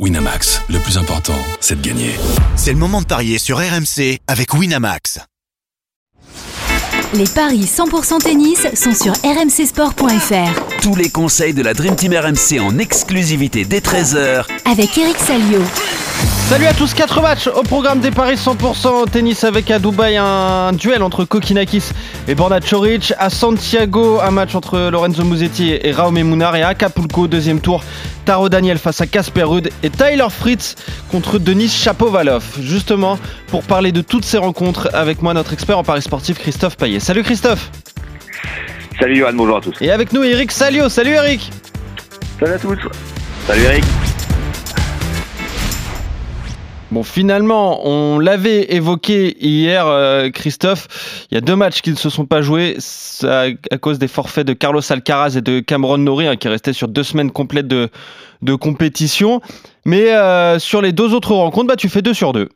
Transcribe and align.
Winamax, 0.00 0.60
le 0.70 0.80
plus 0.80 0.98
important, 0.98 1.38
c'est 1.60 1.80
de 1.80 1.86
gagner. 1.86 2.10
C'est 2.56 2.72
le 2.72 2.78
moment 2.78 3.00
de 3.00 3.06
parier 3.06 3.38
sur 3.38 3.58
RMC 3.58 4.18
avec 4.26 4.52
Winamax. 4.52 5.20
Les 7.14 7.28
paris 7.28 7.62
100% 7.64 8.18
tennis 8.18 8.66
sont 8.74 8.92
sur 8.92 9.12
rmcsport.fr. 9.12 10.80
Tous 10.82 10.96
les 10.96 11.10
conseils 11.10 11.54
de 11.54 11.62
la 11.62 11.74
Dream 11.74 11.94
Team 11.94 12.12
RMC 12.12 12.58
en 12.60 12.76
exclusivité 12.78 13.64
dès 13.64 13.78
13h 13.78 14.46
Avec 14.64 14.98
Eric 14.98 15.16
Salio. 15.16 15.60
Salut 16.48 16.66
à 16.66 16.74
tous, 16.74 16.92
4 16.92 17.22
matchs 17.22 17.46
au 17.46 17.62
programme 17.62 18.00
des 18.00 18.10
paris 18.10 18.34
100% 18.34 19.08
tennis 19.10 19.44
avec 19.44 19.70
à 19.70 19.78
Dubaï 19.78 20.16
un 20.16 20.72
duel 20.72 21.02
entre 21.02 21.24
Kokinakis 21.24 21.84
et 22.28 22.34
Borna 22.34 22.60
Choric. 22.60 23.14
À 23.18 23.30
Santiago, 23.30 24.20
un 24.20 24.30
match 24.30 24.54
entre 24.54 24.90
Lorenzo 24.90 25.24
Musetti 25.24 25.70
et 25.70 25.92
Raume 25.92 26.20
Mounar. 26.22 26.56
Et 26.56 26.62
à 26.62 26.68
Acapulco, 26.68 27.28
deuxième 27.28 27.60
tour, 27.60 27.82
Taro 28.24 28.48
Daniel 28.48 28.78
face 28.78 29.00
à 29.00 29.06
Casper 29.06 29.42
Ruud 29.42 29.70
et 29.82 29.90
Tyler 29.90 30.26
Fritz 30.30 30.76
contre 31.10 31.38
Denis 31.38 31.68
Chapovalov. 31.68 32.44
Justement, 32.60 33.18
pour 33.48 33.62
parler 33.62 33.92
de 33.92 34.00
toutes 34.00 34.24
ces 34.24 34.38
rencontres, 34.38 34.88
avec 34.92 35.22
moi 35.22 35.34
notre 35.34 35.52
expert 35.52 35.78
en 35.78 35.84
paris 35.84 36.02
sportif 36.02 36.38
Christophe 36.38 36.76
Payet. 36.76 37.00
Salut 37.00 37.22
Christophe 37.22 37.70
Salut 38.98 39.16
Johan, 39.16 39.32
bonjour 39.34 39.56
à 39.56 39.60
tous. 39.60 39.74
Et 39.80 39.90
avec 39.90 40.12
nous 40.12 40.22
Eric 40.22 40.52
Salio. 40.52 40.88
Salut 40.88 41.12
Eric 41.12 41.50
Salut 42.40 42.52
à 42.52 42.58
tous. 42.58 42.78
Salut 43.46 43.62
Eric. 43.62 43.84
Bon, 46.94 47.02
finalement, 47.02 47.88
on 47.88 48.20
l'avait 48.20 48.72
évoqué 48.74 49.36
hier, 49.44 49.84
euh, 49.88 50.30
Christophe. 50.30 51.13
Il 51.34 51.38
y 51.38 51.38
a 51.38 51.40
deux 51.40 51.56
matchs 51.56 51.80
qui 51.80 51.90
ne 51.90 51.96
se 51.96 52.10
sont 52.10 52.26
pas 52.26 52.42
joués 52.42 52.76
à, 53.24 53.46
à 53.72 53.78
cause 53.78 53.98
des 53.98 54.06
forfaits 54.06 54.46
de 54.46 54.52
Carlos 54.52 54.80
Alcaraz 54.88 55.36
et 55.36 55.40
de 55.40 55.58
Cameron 55.58 55.98
Norrie, 55.98 56.28
hein, 56.28 56.36
qui 56.36 56.46
restaient 56.46 56.72
sur 56.72 56.86
deux 56.86 57.02
semaines 57.02 57.32
complètes 57.32 57.66
de, 57.66 57.88
de 58.42 58.54
compétition. 58.54 59.40
Mais 59.84 60.14
euh, 60.14 60.60
sur 60.60 60.80
les 60.80 60.92
deux 60.92 61.12
autres 61.12 61.32
rencontres, 61.32 61.66
bah, 61.66 61.74
tu 61.74 61.88
fais 61.88 62.02
deux 62.02 62.14
sur 62.14 62.32
deux. 62.32 62.50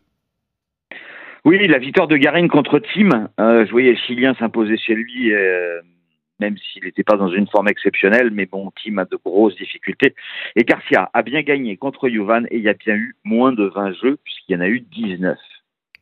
Oui, 1.45 1.67
la 1.67 1.79
victoire 1.79 2.07
de 2.07 2.17
Garin 2.17 2.47
contre 2.47 2.79
Tim. 2.79 3.29
Euh, 3.41 3.67
je 3.67 3.71
voyais 3.73 3.91
le 3.91 3.99
Chilien 4.07 4.37
s'imposer 4.39 4.77
chez 4.77 4.95
lui, 4.95 5.35
euh, 5.35 5.81
même 6.39 6.55
s'il 6.57 6.85
n'était 6.85 7.03
pas 7.03 7.17
dans 7.17 7.33
une 7.33 7.49
forme 7.49 7.67
exceptionnelle. 7.67 8.31
Mais 8.31 8.47
bon, 8.47 8.71
Tim 8.85 8.99
a 8.99 9.07
de 9.07 9.19
grosses 9.25 9.57
difficultés. 9.57 10.15
Et 10.55 10.63
Garcia 10.63 11.11
a 11.13 11.23
bien 11.23 11.43
gagné 11.43 11.77
contre 11.77 12.09
Juvan 12.09 12.45
et 12.53 12.59
il 12.59 12.63
y 12.63 12.69
a 12.69 12.75
bien 12.75 12.95
eu 12.95 13.17
moins 13.25 13.51
de 13.51 13.65
20 13.65 13.95
jeux, 14.01 14.19
puisqu'il 14.23 14.53
y 14.53 14.57
en 14.57 14.61
a 14.61 14.69
eu 14.69 14.79
19. 14.79 15.37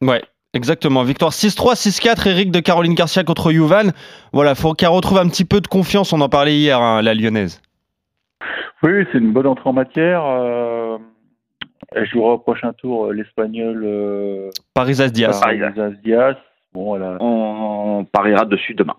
Ouais. 0.03 0.21
Exactement, 0.57 1.03
victoire 1.03 1.33
6-3, 1.33 1.75
6-4, 1.75 2.31
Eric 2.31 2.51
de 2.51 2.61
Caroline 2.61 2.95
Garcia 2.95 3.25
contre 3.25 3.53
Juvan. 3.53 3.91
Voilà, 4.33 4.55
faut 4.55 4.73
qu'elle 4.73 4.89
retrouve 4.89 5.19
un 5.19 5.29
petit 5.29 5.45
peu 5.45 5.61
de 5.61 5.67
confiance, 5.67 6.15
on 6.15 6.21
en 6.23 6.31
parlait 6.31 6.57
hier, 6.57 6.81
hein, 6.81 7.03
la 7.03 7.13
lyonnaise. 7.13 7.61
Oui, 8.83 9.05
c'est 9.13 9.19
une 9.19 9.33
bonne 9.33 9.47
entrée 9.47 9.69
en 9.69 9.75
matière. 9.75 10.25
Euh, 10.25 10.97
elle 11.95 12.07
jouera 12.07 12.33
au 12.33 12.39
prochain 12.39 12.73
tour 12.73 13.07
euh, 13.07 13.13
l'espagnol 13.13 13.83
euh, 13.85 14.51
Paris 14.73 14.97
Diaz. 15.13 15.41
Paris. 15.43 15.61
Diaz. 16.03 16.37
Bon, 16.73 16.99
On 17.21 18.07
pariera 18.11 18.47
dessus 18.47 18.73
demain. 18.73 18.97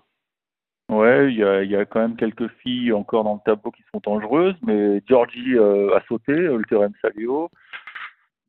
Ouais, 0.88 1.32
il 1.32 1.38
y 1.38 1.42
a, 1.42 1.64
il 1.64 1.70
y 1.72 1.76
a 1.76 1.84
quand 1.84 2.00
même 2.00 2.14
quelques 2.14 2.48
filles 2.62 2.92
encore 2.92 3.24
dans 3.24 3.34
le 3.34 3.40
tableau 3.44 3.72
qui 3.72 3.82
sont 3.92 4.00
dangereuses, 4.02 4.54
mais 4.64 5.02
Georgie 5.08 5.56
euh, 5.56 5.96
a 5.96 6.02
sauté, 6.06 6.32
le 6.32 6.62
théorème 6.68 6.92
Salio. 7.02 7.50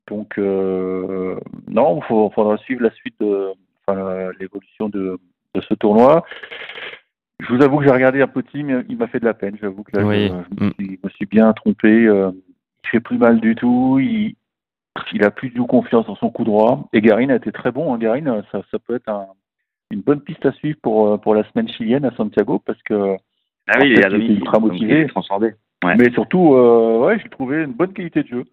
Donc, 0.10 0.38
euh, 0.38 1.36
non, 1.68 2.00
il 2.02 2.32
faudra 2.34 2.58
suivre 2.58 2.84
la 2.84 2.92
suite 2.92 3.16
de 3.20 3.50
enfin, 3.88 4.32
l'évolution 4.40 4.90
de, 4.90 5.20
de 5.56 5.62
ce 5.62 5.74
tournoi. 5.76 6.24
Je 7.40 7.54
vous 7.54 7.64
avoue 7.64 7.78
que 7.78 7.86
j'ai 7.86 7.92
regardé 7.92 8.22
un 8.22 8.28
peu 8.28 8.44
Tim, 8.44 8.84
il 8.90 8.98
m'a 8.98 9.08
fait 9.08 9.20
de 9.20 9.26
la 9.26 9.34
peine. 9.34 9.58
J'avoue 9.62 9.84
que 9.84 9.96
là, 9.98 10.06
Oui. 10.06 10.28
je, 10.28 10.34
je 10.60 10.66
me, 10.66 10.72
suis, 10.74 11.00
me 11.04 11.10
suis 11.12 11.26
bien 11.26 11.54
trompé. 11.54 11.88
euh, 12.06 12.32
il 12.84 12.90
fait 12.90 13.00
plus 13.00 13.18
mal 13.18 13.40
du 13.40 13.56
tout. 13.56 13.98
Il, 14.02 14.36
il 15.14 15.24
a 15.24 15.32
plus 15.32 15.50
du 15.50 15.56
tout 15.56 15.66
confiance 15.68 16.06
dans 16.08 16.16
son 16.16 16.30
coup 16.32 16.44
droit. 16.44 16.90
Et 16.92 17.02
Garin 17.02 17.30
a 17.30 17.36
été 17.36 17.52
très 17.52 17.72
bon. 17.72 17.94
Hein. 17.94 17.98
Garin, 17.98 18.44
ça, 18.52 18.62
ça 18.72 18.80
peut 18.80 18.96
être 18.96 19.08
un, 19.10 19.28
une 19.92 20.02
bonne 20.02 20.22
piste 20.22 20.46
à 20.46 20.52
suivre 20.54 20.80
pour, 20.82 21.08
euh, 21.08 21.18
pour 21.18 21.34
la 21.36 21.44
semaine 21.52 21.70
chilienne 21.70 22.04
à 22.06 22.12
Santiago 22.16 22.60
parce 22.66 22.82
que 22.83 23.16
Ah 23.67 23.78
oui, 23.82 23.92
il 23.92 23.95
fait, 24.02 24.08
est 24.14 24.17
il 24.20 24.32
ultra 24.39 24.60
motivé. 24.60 24.94
il 24.94 24.98
est 25.02 25.08
transcendé. 25.08 25.54
Ouais. 25.86 25.95
mais 25.98 26.12
surtout 26.12 26.56
euh, 26.56 27.00
ouais 27.06 27.17
j'ai 27.23 27.30
trouvé 27.30 27.64
une 27.64 27.72
bonne 27.72 27.94
qualité 27.94 28.23
de 28.23 28.28
jeu 28.28 28.44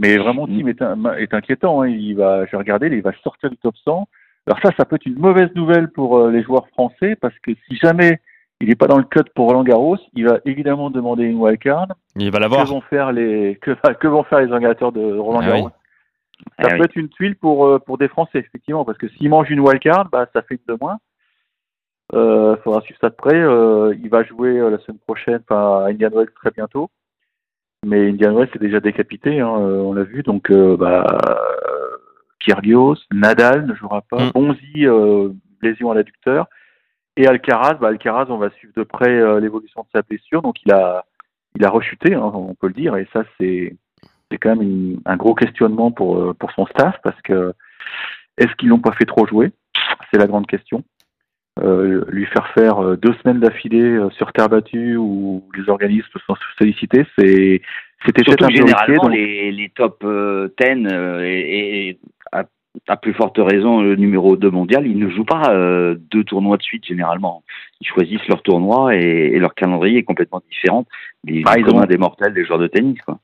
mais 0.00 0.16
vraiment 0.16 0.46
Tim 0.46 0.66
est, 0.68 0.82
un- 0.82 1.14
est 1.16 1.34
inquiétant 1.34 1.82
hein. 1.82 1.88
il 1.88 2.14
va 2.16 2.46
j'ai 2.46 2.56
regardé 2.56 2.86
il 2.88 3.02
va 3.02 3.12
sortir 3.22 3.50
du 3.50 3.56
top 3.56 3.76
100 3.84 4.08
alors 4.46 4.58
ça 4.62 4.70
ça 4.76 4.84
peut 4.84 4.96
être 4.96 5.06
une 5.06 5.18
mauvaise 5.18 5.50
nouvelle 5.54 5.88
pour 5.90 6.18
euh, 6.18 6.30
les 6.30 6.42
joueurs 6.42 6.68
français 6.68 7.16
parce 7.16 7.38
que 7.40 7.52
si 7.68 7.76
jamais 7.76 8.20
il 8.60 8.68
n'est 8.68 8.74
pas 8.74 8.86
dans 8.88 8.98
le 8.98 9.04
cut 9.04 9.22
pour 9.34 9.46
Roland 9.48 9.64
Garros 9.64 9.96
il 10.14 10.26
va 10.28 10.38
évidemment 10.44 10.90
demander 10.90 11.24
une 11.24 11.38
wildcard 11.40 11.88
Il 12.16 12.30
va 12.30 12.38
que 12.38 12.42
l'avoir. 12.42 12.66
vont 12.66 12.80
faire 12.82 13.12
les 13.12 13.56
que, 13.60 13.72
que 13.94 14.06
vont 14.08 14.22
faire 14.24 14.40
les 14.40 14.52
organisateurs 14.52 14.92
de 14.92 15.16
Roland 15.18 15.40
Ah 15.42 15.46
Garros 15.48 15.66
oui. 15.66 15.72
ça 16.58 16.64
Ah 16.64 16.68
peut 16.70 16.74
oui. 16.76 16.84
être 16.84 16.96
une 16.96 17.08
tuile 17.08 17.36
pour 17.36 17.66
euh, 17.66 17.78
pour 17.78 17.98
des 17.98 18.08
Français 18.08 18.38
effectivement 18.38 18.84
parce 18.84 18.98
que 18.98 19.08
s'il 19.08 19.28
mange 19.28 19.50
une 19.50 19.60
wildcard 19.60 20.08
bah 20.10 20.26
ça 20.32 20.42
fait 20.42 20.54
une 20.54 20.74
de 20.74 20.78
moins 20.80 20.98
euh, 22.14 22.56
faudra 22.64 22.80
suivre 22.82 22.98
ça 23.00 23.10
de 23.10 23.14
près 23.14 23.34
euh, 23.36 23.94
il 24.02 24.08
va 24.08 24.22
jouer 24.24 24.58
euh, 24.58 24.70
la 24.70 24.78
semaine 24.78 24.98
prochaine 25.00 25.40
enfin 25.48 25.84
à 25.84 25.88
Indian 25.90 26.08
Wells 26.10 26.30
très 26.34 26.50
bientôt 26.50 26.88
mais 27.86 28.08
Indian 28.10 28.34
Wells 28.34 28.50
est 28.54 28.58
déjà 28.58 28.80
décapité 28.80 29.40
hein, 29.40 29.54
euh, 29.60 29.80
on 29.82 29.92
l'a 29.92 30.02
vu 30.04 30.22
donc 30.22 30.50
euh, 30.50 30.76
bah 30.76 31.06
Kyrgios 32.40 32.96
Nadal 33.12 33.66
ne 33.66 33.74
jouera 33.74 34.02
pas 34.02 34.18
Mm. 34.26 34.30
Bonzi 34.34 34.86
euh, 34.86 35.30
lésion 35.62 35.90
à 35.90 35.94
l'adducteur 35.94 36.46
et 37.16 37.26
Alcaraz 37.26 37.74
bah 37.80 37.88
Alcaraz 37.88 38.26
on 38.30 38.38
va 38.38 38.50
suivre 38.50 38.72
de 38.76 38.82
près 38.84 39.40
l'évolution 39.40 39.82
de 39.82 39.88
sa 39.94 40.02
blessure 40.02 40.42
donc 40.42 40.56
il 40.64 40.72
a 40.72 41.04
il 41.56 41.64
a 41.64 41.70
rechuté 41.70 42.14
hein, 42.14 42.30
on 42.34 42.54
peut 42.54 42.68
le 42.68 42.74
dire 42.74 42.96
et 42.96 43.06
ça 43.12 43.24
c'est 43.38 43.76
c'est 44.30 44.38
quand 44.38 44.50
même 44.50 44.62
une- 44.62 45.00
un 45.06 45.16
gros 45.16 45.34
questionnement 45.34 45.90
pour 45.90 46.34
pour 46.36 46.50
son 46.52 46.66
staff 46.66 46.96
parce 47.02 47.20
que 47.22 47.52
est-ce 48.36 48.54
qu'ils 48.56 48.68
l'ont 48.68 48.78
pas 48.80 48.92
fait 48.92 49.04
trop 49.06 49.26
jouer? 49.26 49.50
C'est 50.12 50.18
la 50.18 50.26
grande 50.28 50.46
question 50.46 50.84
Euh, 51.62 52.04
lui 52.08 52.24
faire 52.26 52.48
faire 52.52 52.78
euh, 52.78 52.96
deux 52.96 53.12
semaines 53.22 53.40
d'affilée 53.40 53.80
euh, 53.82 54.10
sur 54.10 54.32
terre 54.32 54.48
battue 54.48 54.96
où 54.96 55.42
les 55.56 55.68
organismes 55.68 56.06
sont 56.26 56.34
sollicités 56.58 57.04
c'est 57.18 57.60
c'était 58.06 58.22
généralement, 58.48 59.02
donc- 59.04 59.12
les, 59.12 59.50
les 59.50 59.68
top 59.70 60.02
euh, 60.04 60.48
10 60.60 60.86
euh, 60.92 61.22
et, 61.24 61.88
et 61.88 61.98
à, 62.30 62.44
à 62.86 62.96
plus 62.96 63.12
forte 63.14 63.38
raison 63.38 63.80
le 63.82 63.96
numéro 63.96 64.36
2 64.36 64.50
mondial, 64.50 64.86
ils 64.86 64.98
ne 64.98 65.08
jouent 65.10 65.24
pas 65.24 65.50
euh, 65.52 65.96
deux 66.12 66.22
tournois 66.22 66.58
de 66.58 66.62
suite 66.62 66.84
généralement. 66.84 67.42
Ils 67.80 67.88
choisissent 67.88 68.28
leur 68.28 68.42
tournoi 68.42 68.94
et, 68.94 69.00
et 69.34 69.38
leur 69.40 69.54
calendrier 69.54 69.98
est 69.98 70.02
complètement 70.04 70.40
différent. 70.48 70.84
Les 71.24 71.42
Ah, 71.44 71.54
ils 71.58 71.64
ont- 71.74 71.84
des 71.86 71.98
mortels 71.98 72.34
des 72.34 72.44
joueurs 72.44 72.60
de 72.60 72.68
tennis. 72.68 73.00
Quoi. 73.04 73.18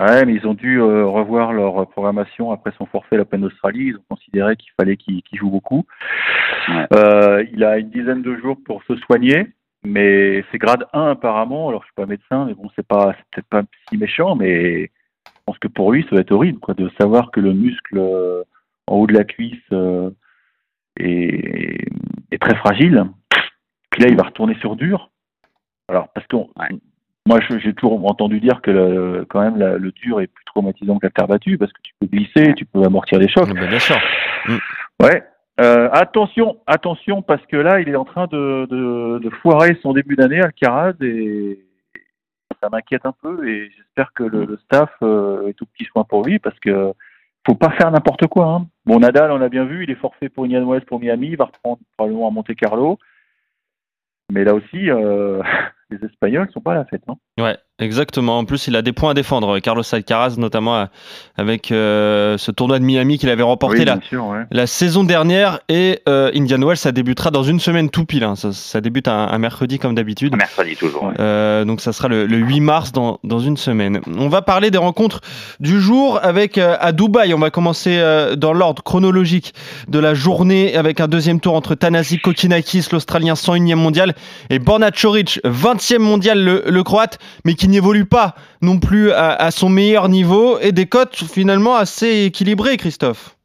Ouais, 0.00 0.24
mais 0.24 0.34
ils 0.34 0.46
ont 0.46 0.54
dû 0.54 0.80
euh, 0.80 1.06
revoir 1.06 1.52
leur 1.52 1.88
programmation 1.90 2.50
après 2.50 2.72
son 2.78 2.86
forfait 2.86 3.16
à 3.16 3.18
l'Open 3.18 3.42
d'Australie. 3.42 3.88
Ils 3.88 3.96
ont 3.96 4.04
considéré 4.08 4.56
qu'il 4.56 4.72
fallait 4.78 4.96
qu'il 4.96 5.22
joue 5.34 5.50
beaucoup. 5.50 5.84
Ouais. 6.68 6.86
Euh, 6.94 7.44
il 7.52 7.62
a 7.62 7.78
une 7.78 7.90
dizaine 7.90 8.22
de 8.22 8.36
jours 8.36 8.56
pour 8.64 8.82
se 8.84 8.96
soigner, 8.96 9.48
mais 9.84 10.44
c'est 10.50 10.58
grade 10.58 10.86
1 10.94 11.10
apparemment. 11.10 11.68
Alors 11.68 11.82
je 11.82 11.86
suis 11.86 11.94
pas 11.94 12.06
médecin, 12.06 12.46
mais 12.46 12.54
bon, 12.54 12.70
c'est 12.74 12.86
pas 12.86 13.14
peut-être 13.30 13.48
pas 13.48 13.62
si 13.88 13.98
méchant, 13.98 14.34
mais 14.34 14.84
je 14.84 15.30
pense 15.44 15.58
que 15.58 15.68
pour 15.68 15.92
lui, 15.92 16.04
ça 16.04 16.16
va 16.16 16.22
être 16.22 16.32
horrible 16.32 16.58
quoi, 16.58 16.72
de 16.72 16.90
savoir 16.98 17.30
que 17.30 17.40
le 17.40 17.52
muscle 17.52 17.98
euh, 17.98 18.44
en 18.86 18.96
haut 18.96 19.06
de 19.06 19.14
la 19.14 19.24
cuisse 19.24 19.72
est, 20.98 21.86
est 22.30 22.38
très 22.40 22.56
fragile. 22.56 23.04
Puis 23.90 24.02
là, 24.02 24.08
il 24.08 24.16
va 24.16 24.24
retourner 24.24 24.54
sur 24.60 24.74
dur. 24.74 25.10
Alors 25.88 26.08
parce 26.14 26.26
Ouais. 26.32 26.78
Moi, 27.26 27.38
j'ai 27.48 27.72
toujours 27.74 28.04
entendu 28.10 28.40
dire 28.40 28.60
que 28.62 28.70
le- 28.70 29.26
quand 29.28 29.40
même 29.40 29.56
la- 29.56 29.78
le 29.78 29.92
dur 29.92 30.20
est 30.20 30.26
plus 30.26 30.44
traumatisant 30.44 30.98
que 30.98 31.06
la 31.06 31.10
terre 31.10 31.28
battue 31.28 31.56
parce 31.56 31.72
que 31.72 31.80
tu 31.82 31.92
peux 32.00 32.06
glisser, 32.06 32.54
tu 32.54 32.64
peux 32.64 32.82
amortir 32.82 33.18
des 33.18 33.28
chocs. 33.28 33.52
Bien 33.52 33.78
sûr. 33.78 33.96
Ouais. 35.00 35.22
Euh, 35.60 35.88
attention, 35.92 36.58
attention, 36.66 37.22
parce 37.22 37.44
que 37.46 37.56
là, 37.56 37.80
il 37.80 37.88
est 37.88 37.96
en 37.96 38.04
train 38.04 38.26
de, 38.26 38.66
de, 38.70 39.18
de 39.18 39.30
foirer 39.30 39.78
son 39.82 39.92
début 39.92 40.16
d'année, 40.16 40.40
Alcaraz, 40.40 40.94
et 41.02 41.60
ça 42.60 42.68
m'inquiète 42.70 43.04
un 43.04 43.14
peu. 43.22 43.46
Et 43.46 43.70
j'espère 43.76 44.12
que 44.14 44.24
le, 44.24 44.44
le 44.46 44.56
staff 44.56 44.90
euh, 45.02 45.48
est 45.48 45.52
tout 45.52 45.66
petit 45.66 45.84
soin 45.84 46.04
pour 46.04 46.24
lui, 46.24 46.38
parce 46.38 46.58
que 46.58 46.92
faut 47.46 47.54
pas 47.54 47.70
faire 47.72 47.90
n'importe 47.90 48.26
quoi. 48.28 48.46
Hein. 48.46 48.66
Bon, 48.86 48.98
Nadal, 48.98 49.30
on 49.30 49.38
l'a 49.38 49.48
bien 49.48 49.64
vu, 49.64 49.84
il 49.84 49.90
est 49.90 49.96
forfait 49.96 50.28
pour 50.28 50.44
Indian 50.44 50.64
Wells, 50.64 50.86
pour 50.86 50.98
Miami, 50.98 51.28
il 51.28 51.36
va 51.36 51.44
reprendre 51.44 51.78
probablement 51.96 52.28
à 52.28 52.30
Monte 52.30 52.54
Carlo. 52.54 52.98
Mais 54.32 54.44
là 54.44 54.54
aussi, 54.54 54.90
euh, 54.90 55.42
les 55.92 56.06
Espagnols 56.06 56.50
sont 56.52 56.60
pas 56.60 56.72
à 56.72 56.76
la 56.76 56.84
fête. 56.84 57.02
hein. 57.08 57.14
Non 57.38 57.44
Ouais, 57.44 57.56
exactement. 57.80 58.38
En 58.38 58.44
plus, 58.44 58.66
il 58.68 58.76
a 58.76 58.82
des 58.82 58.92
points 58.92 59.10
à 59.10 59.14
défendre. 59.14 59.58
Carlos 59.58 59.82
Alcaraz, 59.92 60.34
notamment 60.38 60.76
euh, 60.76 60.84
avec 61.36 61.72
euh, 61.72 62.38
ce 62.38 62.50
tournoi 62.50 62.78
de 62.78 62.84
Miami 62.84 63.18
qu'il 63.18 63.28
avait 63.28 63.42
remporté 63.42 63.80
oui, 63.80 64.00
sûr, 64.08 64.24
ouais. 64.26 64.40
La 64.50 64.66
saison 64.66 65.04
dernière 65.04 65.60
et 65.68 66.00
euh, 66.08 66.30
Indian 66.34 66.60
Wells, 66.60 66.76
ça 66.76 66.92
débutera 66.92 67.30
dans 67.30 67.42
une 67.42 67.60
semaine 67.60 67.90
tout 67.90 68.04
pile. 68.04 68.24
hein. 68.24 68.36
Ça, 68.36 68.52
ça 68.52 68.80
débute 68.80 69.08
un, 69.08 69.28
un 69.28 69.38
mercredi 69.38 69.78
comme 69.78 69.94
d'habitude. 69.94 70.36
Mercredi 70.36 70.76
toujours. 70.76 71.04
ouais. 71.04 71.14
Euh, 71.20 71.64
donc 71.64 71.80
ça 71.80 71.92
sera 71.92 72.08
le, 72.08 72.26
le 72.26 72.36
8 72.38 72.60
mars 72.60 72.92
dans, 72.92 73.18
dans 73.24 73.38
une 73.40 73.56
semaine. 73.56 74.00
On 74.16 74.28
va 74.28 74.42
parler 74.42 74.70
des 74.70 74.78
rencontres 74.78 75.20
du 75.60 75.80
jour 75.80 76.20
avec 76.22 76.58
euh, 76.58 76.76
à 76.80 76.92
Dubaï. 76.92 77.34
On 77.34 77.38
va 77.38 77.50
commencer 77.50 77.96
euh, 77.98 78.36
dans 78.36 78.52
l'ordre 78.52 78.82
chronologique 78.82 79.54
de 79.88 79.98
la 79.98 80.14
journée 80.14 80.76
avec 80.76 81.00
un 81.00 81.08
deuxième 81.08 81.40
tour 81.40 81.54
entre 81.54 81.74
Tanasi 81.74 82.18
Kokinakis, 82.18 82.86
l'Australien 82.92 83.34
101e 83.34 83.74
mondial, 83.74 84.14
et 84.50 84.58
Borna 84.58 84.90
Choric, 84.90 85.40
20e 85.44 85.98
mondial, 85.98 86.42
le, 86.42 86.62
le 86.66 86.82
Croate, 86.82 87.18
mais 87.44 87.54
qui 87.54 87.61
qui 87.62 87.68
n'évolue 87.68 88.06
pas 88.06 88.34
non 88.60 88.80
plus 88.80 89.12
à, 89.12 89.52
son 89.52 89.68
meilleur 89.68 90.08
niveau 90.08 90.58
et 90.58 90.72
des 90.72 90.86
cotes 90.86 91.14
finalement 91.14 91.76
assez 91.76 92.24
équilibrées, 92.24 92.76
Christophe. 92.76 93.36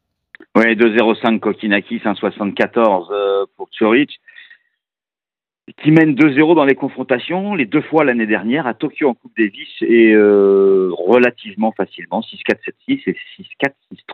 Oui, 0.55 0.75
2-0-5 0.75 1.39
Kokinakis, 1.39 2.01
1-74 2.03 3.11
euh, 3.11 3.45
pour 3.55 3.69
Tchoric 3.69 4.19
qui 5.83 5.91
mène 5.91 6.15
2-0 6.15 6.55
dans 6.55 6.65
les 6.65 6.73
confrontations, 6.73 7.53
les 7.53 7.65
deux 7.65 7.81
fois 7.81 8.05
l'année 8.05 8.25
dernière 8.25 8.65
à 8.65 8.73
Tokyo 8.73 9.09
en 9.09 9.13
Coupe 9.13 9.33
Davis 9.37 9.67
et 9.81 10.13
euh, 10.13 10.89
relativement 10.97 11.73
facilement 11.73 12.21
6-4-7-6 12.21 13.01
et 13.05 13.17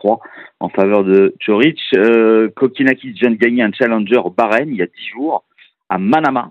6-4-6-3 0.04 0.18
en 0.60 0.68
faveur 0.68 1.04
de 1.04 1.34
Chorich. 1.46 1.80
Euh, 1.96 2.50
Kokinakis 2.54 3.12
vient 3.12 3.30
de 3.30 3.36
gagner 3.36 3.62
un 3.62 3.72
challenger 3.72 4.18
au 4.18 4.30
Bahreïn 4.30 4.68
il 4.68 4.76
y 4.76 4.82
a 4.82 4.86
10 4.86 4.92
jours 5.14 5.44
à 5.88 5.96
Manama. 5.96 6.50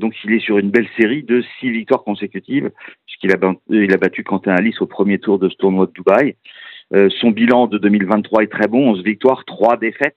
Donc 0.00 0.14
il 0.24 0.32
est 0.32 0.40
sur 0.40 0.58
une 0.58 0.70
belle 0.70 0.88
série 0.98 1.22
de 1.22 1.44
6 1.60 1.70
victoires 1.70 2.02
consécutives 2.02 2.70
puisqu'il 3.06 3.32
a, 3.32 3.96
battu 3.98 4.24
Quentin 4.24 4.52
Alice 4.52 4.80
au 4.80 4.86
premier 4.86 5.18
tour 5.18 5.38
de 5.38 5.48
ce 5.48 5.56
tournoi 5.56 5.86
de 5.86 5.92
Dubaï. 5.92 6.36
Euh, 6.94 7.08
son 7.20 7.30
bilan 7.30 7.66
de 7.66 7.78
2023 7.78 8.42
est 8.42 8.46
très 8.48 8.66
bon, 8.66 8.90
11 8.92 9.04
victoires, 9.04 9.44
3 9.44 9.76
défaites 9.76 10.16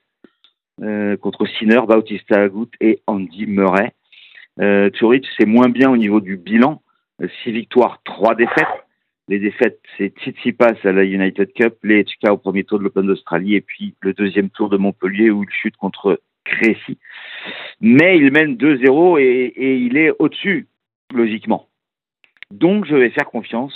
euh, 0.81 1.17
contre 1.17 1.45
Sinner, 1.45 1.81
Bautista 1.87 2.41
Agut 2.41 2.69
et 2.79 3.01
Andy 3.07 3.45
Murray. 3.45 3.91
Euh, 4.61 4.89
c'est 5.37 5.45
moins 5.45 5.69
bien 5.69 5.91
au 5.91 5.97
niveau 5.97 6.21
du 6.21 6.37
bilan. 6.37 6.81
6 7.43 7.51
victoires, 7.51 8.01
3 8.05 8.35
défaites. 8.35 8.65
Les 9.27 9.39
défaites, 9.39 9.79
c'est 9.97 10.17
Tsitsipas 10.17 10.75
à 10.83 10.91
la 10.91 11.03
United 11.03 11.53
Cup, 11.53 11.75
les 11.83 12.03
HK 12.03 12.31
au 12.31 12.37
premier 12.37 12.63
tour 12.63 12.79
de 12.79 12.83
l'Open 12.83 13.05
d'Australie 13.05 13.55
et 13.55 13.61
puis 13.61 13.95
le 14.01 14.13
deuxième 14.13 14.49
tour 14.49 14.69
de 14.69 14.77
Montpellier 14.77 15.29
où 15.29 15.43
il 15.43 15.49
chute 15.49 15.77
contre 15.77 16.19
Crécy. 16.45 16.97
Mais 17.81 18.17
il 18.17 18.31
mène 18.31 18.55
2-0 18.55 19.19
et, 19.19 19.75
il 19.75 19.97
est 19.97 20.11
au-dessus, 20.19 20.67
logiquement. 21.13 21.67
Donc 22.51 22.85
je 22.85 22.95
vais 22.95 23.09
faire 23.09 23.25
confiance 23.25 23.73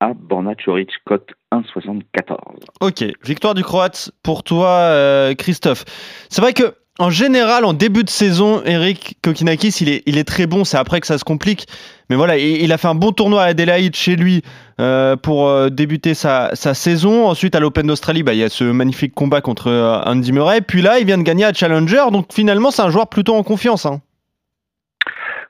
à 0.00 0.12
Borna 0.14 0.54
Choric, 0.54 0.90
cote 1.04 1.30
1,74. 1.52 2.38
Ok, 2.80 3.04
victoire 3.24 3.54
du 3.54 3.62
Croate 3.62 4.10
pour 4.22 4.42
toi, 4.42 4.68
euh, 4.68 5.34
Christophe. 5.34 5.84
C'est 6.28 6.40
vrai 6.40 6.52
que 6.52 6.74
en 7.00 7.10
général, 7.10 7.64
en 7.64 7.72
début 7.72 8.04
de 8.04 8.08
saison, 8.08 8.62
Eric 8.64 9.16
Kokinakis, 9.20 9.78
il 9.80 9.88
est, 9.88 10.02
il 10.06 10.16
est 10.16 10.24
très 10.24 10.46
bon. 10.46 10.62
C'est 10.62 10.76
après 10.76 11.00
que 11.00 11.08
ça 11.08 11.18
se 11.18 11.24
complique. 11.24 11.66
Mais 12.08 12.14
voilà, 12.14 12.36
il, 12.38 12.70
a 12.72 12.78
fait 12.78 12.86
un 12.86 12.94
bon 12.94 13.10
tournoi 13.10 13.42
à 13.42 13.46
Adelaide 13.46 13.96
chez 13.96 14.14
lui 14.14 14.42
euh, 14.80 15.16
pour 15.16 15.48
euh, 15.48 15.70
débuter 15.70 16.14
sa, 16.14 16.54
sa, 16.54 16.72
saison. 16.72 17.26
Ensuite, 17.26 17.56
à 17.56 17.60
l'Open 17.60 17.86
d'Australie, 17.86 18.22
bah, 18.22 18.32
il 18.32 18.38
y 18.38 18.44
a 18.44 18.48
ce 18.48 18.62
magnifique 18.62 19.12
combat 19.12 19.40
contre 19.40 19.68
euh, 19.68 20.02
Andy 20.04 20.30
Murray. 20.30 20.60
Puis 20.60 20.82
là, 20.82 21.00
il 21.00 21.06
vient 21.06 21.18
de 21.18 21.24
gagner 21.24 21.44
à 21.44 21.52
Challenger. 21.52 22.04
Donc 22.12 22.32
finalement, 22.32 22.70
c'est 22.70 22.82
un 22.82 22.90
joueur 22.90 23.08
plutôt 23.08 23.34
en 23.34 23.42
confiance. 23.42 23.86
Hein. 23.86 24.00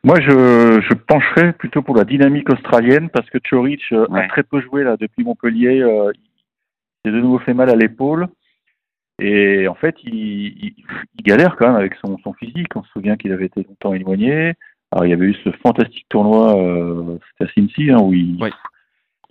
Moi, 0.02 0.20
je, 0.20 0.80
je 0.80 0.94
pencherais 0.94 1.52
plutôt 1.52 1.82
pour 1.82 1.96
la 1.96 2.04
dynamique 2.04 2.48
australienne 2.48 3.10
parce 3.10 3.28
que 3.28 3.38
Chorich 3.38 3.92
a 3.92 4.28
très 4.28 4.44
peu 4.44 4.62
joué 4.62 4.82
là 4.82 4.96
depuis 4.98 5.24
Montpellier. 5.24 5.82
il 5.82 6.12
s'est 7.04 7.14
de 7.14 7.20
nouveau 7.20 7.38
fait 7.38 7.54
mal 7.54 7.68
à 7.68 7.74
l'épaule. 7.74 8.28
Et 9.20 9.68
en 9.68 9.74
fait, 9.74 9.96
il, 10.02 10.74
il, 11.16 11.24
galère 11.24 11.56
quand 11.56 11.68
même 11.68 11.76
avec 11.76 11.94
son, 12.04 12.18
son, 12.18 12.32
physique. 12.32 12.74
On 12.74 12.82
se 12.82 12.90
souvient 12.90 13.16
qu'il 13.16 13.32
avait 13.32 13.46
été 13.46 13.62
longtemps 13.62 13.94
éloigné. 13.94 14.54
Alors, 14.90 15.06
il 15.06 15.10
y 15.10 15.12
avait 15.12 15.26
eu 15.26 15.36
ce 15.44 15.50
fantastique 15.62 16.06
tournoi, 16.08 16.56
euh, 16.56 17.18
c'était 17.38 17.50
à 17.50 17.54
Cincy, 17.54 17.90
hein, 17.90 17.98
où 18.00 18.12
il, 18.12 18.38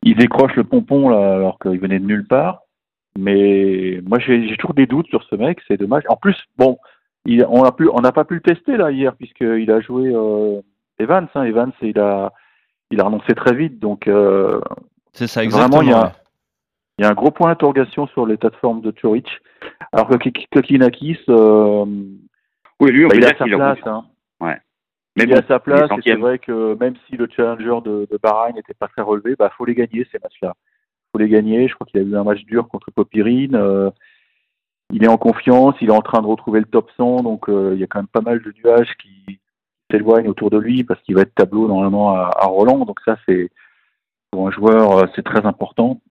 il 0.04 0.16
décroche 0.16 0.56
le 0.56 0.64
pompon 0.64 1.10
là, 1.10 1.36
alors 1.36 1.60
qu'il 1.60 1.80
venait 1.80 2.00
de 2.00 2.06
nulle 2.06 2.28
part. 2.28 2.62
Mais 3.18 4.02
moi, 4.06 4.20
j'ai 4.20 4.56
toujours 4.58 4.74
des 4.74 4.88
doutes 4.88 5.08
sur 5.08 5.24
ce 5.24 5.36
mec. 5.36 5.60
C'est 5.68 5.78
dommage. 5.78 6.04
En 6.10 6.16
plus, 6.16 6.36
bon, 6.58 6.78
il, 7.26 7.46
on 7.48 7.64
n'a 7.64 7.76
on 7.94 8.02
n'a 8.02 8.12
pas 8.12 8.26
pu 8.26 8.36
le 8.36 8.42
tester 8.42 8.76
là 8.76 8.92
hier 8.92 9.16
puisqu'il 9.16 9.70
a 9.70 9.82
joué 9.82 10.12
euh, 10.14 10.62
Evans. 11.00 11.28
Hein, 11.36 11.44
Evans, 11.44 11.72
il 11.82 12.00
a, 12.00 12.34
il 12.90 13.00
a 13.00 13.04
renoncé 13.04 13.34
très 13.36 13.54
vite. 13.54 13.80
Donc, 13.80 14.08
euh, 14.08 14.60
c'est 15.14 15.28
ça 15.28 15.44
exactement. 15.44 15.78
Vraiment, 15.78 15.90
il 15.90 15.92
y 15.92 15.94
a, 15.94 16.14
il 16.98 17.04
y 17.04 17.06
a 17.06 17.10
un 17.10 17.14
gros 17.14 17.32
point 17.32 17.50
d'interrogation 17.50 18.08
sur 18.08 18.26
l'état 18.26 18.50
de 18.50 18.56
forme 18.58 18.82
de 18.82 18.92
Chorich. 18.92 19.42
Alors 19.92 20.08
que 20.08 20.16
Kokinakis, 20.54 21.20
euh, 21.30 21.86
oui, 22.80 22.92
lui, 22.92 23.06
on 23.06 23.08
bah, 23.08 23.16
il 23.16 23.26
a 23.26 23.36
sa 23.36 23.46
place. 23.46 23.80
Hein. 23.86 24.06
Ouais. 24.40 24.58
Il 25.16 25.34
a 25.34 25.42
sa 25.48 25.60
place. 25.60 25.90
C'est 26.04 26.16
vrai 26.16 26.40
que 26.40 26.76
même 26.80 26.96
si 27.08 27.16
le 27.16 27.28
challenger 27.34 27.82
de, 27.86 28.08
de 28.12 28.20
Bahreïn 28.22 28.56
n'était 28.56 28.74
pas 28.74 28.88
très 28.88 29.02
relevé, 29.02 29.36
bah 29.38 29.52
faut 29.58 29.66
les 29.66 29.76
gagner 29.76 30.08
ces 30.12 30.20
matchs-là. 30.20 30.54
Faut 31.12 31.20
les 31.20 31.30
gagner. 31.30 31.68
Je 31.68 31.76
crois 31.76 31.86
qu'il 31.88 32.00
a 32.00 32.04
eu 32.04 32.16
un 32.16 32.24
match 32.24 32.44
dur 32.46 32.68
contre 32.68 32.92
Popirine. 32.92 33.56
Euh, 33.56 33.90
il 34.92 35.04
est 35.04 35.08
en 35.08 35.18
confiance. 35.18 35.76
Il 35.82 35.90
est 35.90 35.94
en 35.94 36.02
train 36.02 36.22
de 36.22 36.28
retrouver 36.28 36.60
le 36.60 36.66
top 36.66 36.90
100. 36.98 37.24
Donc 37.24 37.48
euh, 37.48 37.72
il 37.74 37.80
y 37.80 37.84
a 37.84 37.88
quand 37.88 38.00
même 38.00 38.08
pas 38.08 38.22
mal 38.22 38.42
de 38.42 38.54
nuages 38.64 38.92
qui 39.02 39.40
s'éloignent 39.92 40.30
autour 40.30 40.50
de 40.50 40.58
lui 40.58 40.84
parce 40.84 41.02
qu'il 41.04 41.16
va 41.16 41.22
être 41.22 41.36
tableau 41.36 41.68
normalement 41.68 42.12
à, 42.12 42.32
à 42.36 42.46
Roland. 42.46 42.86
Donc 42.86 43.00
ça 43.06 43.18
c'est 43.28 43.50
pour 44.32 44.48
un 44.48 44.52
joueur 44.52 45.08
c'est 45.16 45.24
très 45.24 45.46
important. 45.46 46.02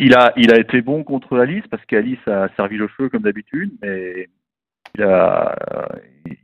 Il 0.00 0.14
a, 0.14 0.32
il 0.36 0.52
a 0.52 0.58
été 0.58 0.80
bon 0.80 1.04
contre 1.04 1.38
Alice 1.38 1.64
parce 1.70 1.84
qu'Alice 1.84 2.26
a 2.26 2.48
servi 2.56 2.76
le 2.76 2.88
feu 2.88 3.08
comme 3.08 3.22
d'habitude, 3.22 3.70
mais 3.82 4.28
il 4.94 5.02
a, 5.02 5.56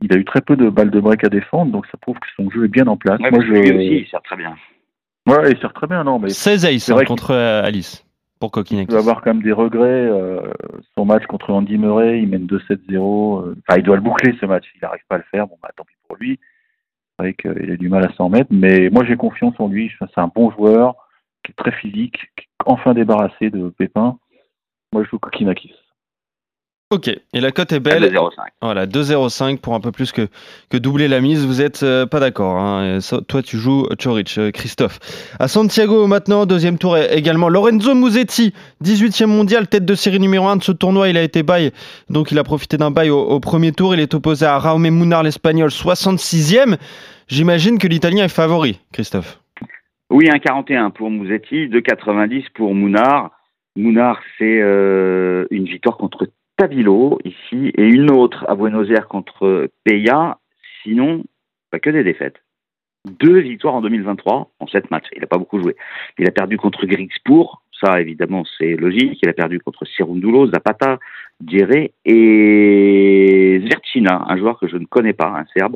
il 0.01 0.13
a 0.13 0.17
eu 0.17 0.25
très 0.25 0.41
peu 0.41 0.55
de 0.55 0.69
balles 0.69 0.91
de 0.91 0.99
break 0.99 1.23
à 1.23 1.29
défendre, 1.29 1.71
donc 1.71 1.85
ça 1.87 1.97
prouve 1.97 2.19
que 2.19 2.27
son 2.35 2.49
jeu 2.49 2.65
est 2.65 2.69
bien 2.69 2.87
en 2.87 2.97
place. 2.97 3.19
Moi, 3.19 3.43
je... 3.43 3.51
Lui 3.51 3.71
aussi, 3.71 3.97
il 4.03 4.07
sert 4.09 4.21
très 4.21 4.37
bien. 4.37 4.55
Ouais, 5.27 5.51
il 5.51 5.59
sert 5.59 5.73
très 5.73 5.87
bien, 5.87 6.03
non, 6.03 6.19
mais 6.19 6.29
16 6.29 6.65
ace 6.65 6.89
hein, 6.89 7.03
contre 7.05 7.31
euh, 7.31 7.63
Alice 7.63 8.05
pour 8.39 8.51
Kokinakis. 8.51 8.87
Il 8.87 8.91
doit 8.91 8.99
avoir 8.99 9.21
quand 9.21 9.33
même 9.33 9.43
des 9.43 9.51
regrets. 9.51 9.87
Euh, 9.87 10.39
son 10.95 11.05
match 11.05 11.25
contre 11.25 11.51
Andy 11.51 11.77
Murray, 11.77 12.21
il 12.21 12.29
mène 12.29 12.45
2-7-0. 12.45 12.61
Euh, 12.93 13.55
enfin, 13.67 13.79
il 13.79 13.83
doit 13.83 13.95
le 13.95 14.01
boucler 14.01 14.35
ce 14.39 14.45
match. 14.45 14.65
Il 14.75 14.81
n'arrive 14.81 15.01
pas 15.09 15.15
à 15.15 15.17
le 15.17 15.25
faire. 15.31 15.47
Bon, 15.47 15.57
bah, 15.61 15.71
tant 15.75 15.83
pis 15.83 15.95
pour 16.07 16.15
lui. 16.17 16.39
C'est 17.17 17.23
vrai 17.23 17.33
qu'il 17.33 17.71
a 17.71 17.77
du 17.77 17.89
mal 17.89 18.05
à 18.05 18.13
s'en 18.13 18.29
mettre, 18.29 18.51
mais 18.51 18.89
moi 18.91 19.03
j'ai 19.03 19.15
confiance 19.15 19.55
en 19.57 19.67
lui. 19.67 19.91
C'est 19.99 20.21
un 20.21 20.31
bon 20.33 20.51
joueur 20.51 20.95
qui 21.43 21.51
est 21.51 21.55
très 21.55 21.71
physique, 21.71 22.19
qui 22.37 22.46
enfin 22.65 22.93
débarrassé 22.93 23.49
de 23.49 23.69
Pépin. 23.69 24.17
Moi, 24.93 25.03
je 25.03 25.09
joue 25.09 25.19
Kokinakis. 25.19 25.73
Ok, 26.89 27.09
et 27.09 27.41
la 27.41 27.51
cote 27.51 27.73
est 27.73 27.81
belle. 27.81 28.01
2,05. 28.03 28.29
Voilà, 28.61 28.85
2,05 28.85 29.57
pour 29.57 29.73
un 29.73 29.81
peu 29.81 29.91
plus 29.91 30.13
que, 30.13 30.29
que 30.69 30.77
doubler 30.77 31.09
la 31.09 31.19
mise. 31.19 31.45
Vous 31.45 31.61
êtes 31.61 31.83
euh, 31.83 32.05
pas 32.05 32.21
d'accord. 32.21 32.55
Hein 32.57 32.99
toi, 33.27 33.43
tu 33.43 33.57
joues 33.57 33.85
Chorich, 34.01 34.37
euh, 34.37 34.51
Christophe. 34.51 34.99
À 35.37 35.49
Santiago, 35.49 36.07
maintenant, 36.07 36.45
deuxième 36.45 36.77
tour 36.77 36.97
également. 36.97 37.49
Lorenzo 37.49 37.93
Musetti, 37.93 38.53
18e 38.85 39.25
mondial, 39.25 39.67
tête 39.67 39.83
de 39.83 39.95
série 39.95 40.21
numéro 40.21 40.47
1 40.47 40.55
de 40.55 40.63
ce 40.63 40.71
tournoi. 40.71 41.09
Il 41.09 41.17
a 41.17 41.23
été 41.23 41.43
bail, 41.43 41.73
donc 42.09 42.31
il 42.31 42.39
a 42.39 42.45
profité 42.45 42.77
d'un 42.77 42.89
bail 42.89 43.09
au, 43.09 43.39
premier 43.41 43.73
tour. 43.73 43.93
Il 43.93 43.99
est 43.99 44.13
opposé 44.13 44.45
à 44.45 44.57
Raume 44.57 44.89
Munar, 44.89 45.23
l'espagnol, 45.23 45.69
66e. 45.69 46.77
J'imagine 47.27 47.79
que 47.79 47.87
l'italien 47.87 48.23
est 48.23 48.29
favori, 48.29 48.79
Christophe. 48.93 49.41
Oui, 50.09 50.25
1,41 50.27 50.91
pour 50.91 51.11
Musetti, 51.11 51.67
2,90 51.67 52.45
pour 52.53 52.73
Mounard. 52.73 53.31
Mounard, 53.75 54.21
c'est 54.37 54.61
euh, 54.61 55.45
une 55.51 55.65
victoire 55.65 55.97
contre 55.97 56.29
Tabilo 56.55 57.19
ici 57.25 57.73
et 57.77 57.83
une 57.83 58.09
autre 58.09 58.45
à 58.47 58.55
Buenos 58.55 58.89
Aires 58.89 59.09
contre 59.09 59.69
Peya. 59.83 60.37
Sinon, 60.81 61.25
pas 61.71 61.79
que 61.79 61.89
des 61.89 62.05
défaites. 62.05 62.37
Deux 63.19 63.39
victoires 63.39 63.75
en 63.75 63.81
2023 63.81 64.51
en 64.59 64.67
sept 64.67 64.89
matchs. 64.91 65.07
Il 65.13 65.19
n'a 65.19 65.27
pas 65.27 65.37
beaucoup 65.37 65.61
joué. 65.61 65.75
Il 66.17 66.27
a 66.27 66.31
perdu 66.31 66.57
contre 66.57 66.85
Grigspur, 66.85 67.61
ça 67.81 67.99
évidemment 67.99 68.45
c'est 68.57 68.77
logique. 68.77 69.19
Il 69.21 69.29
a 69.29 69.33
perdu 69.33 69.59
contre 69.59 69.85
Cirundulo, 69.85 70.49
Zapata, 70.49 70.99
Djere 71.45 71.89
et 72.05 73.61
Zercina, 73.69 74.25
un 74.29 74.37
joueur 74.37 74.57
que 74.57 74.69
je 74.69 74.77
ne 74.77 74.85
connais 74.85 75.13
pas, 75.13 75.27
un 75.27 75.45
Serbe. 75.53 75.75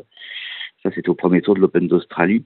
Ça 0.82 0.90
c'était 0.94 1.10
au 1.10 1.14
premier 1.14 1.42
tour 1.42 1.54
de 1.54 1.60
l'Open 1.60 1.86
d'Australie. 1.86 2.44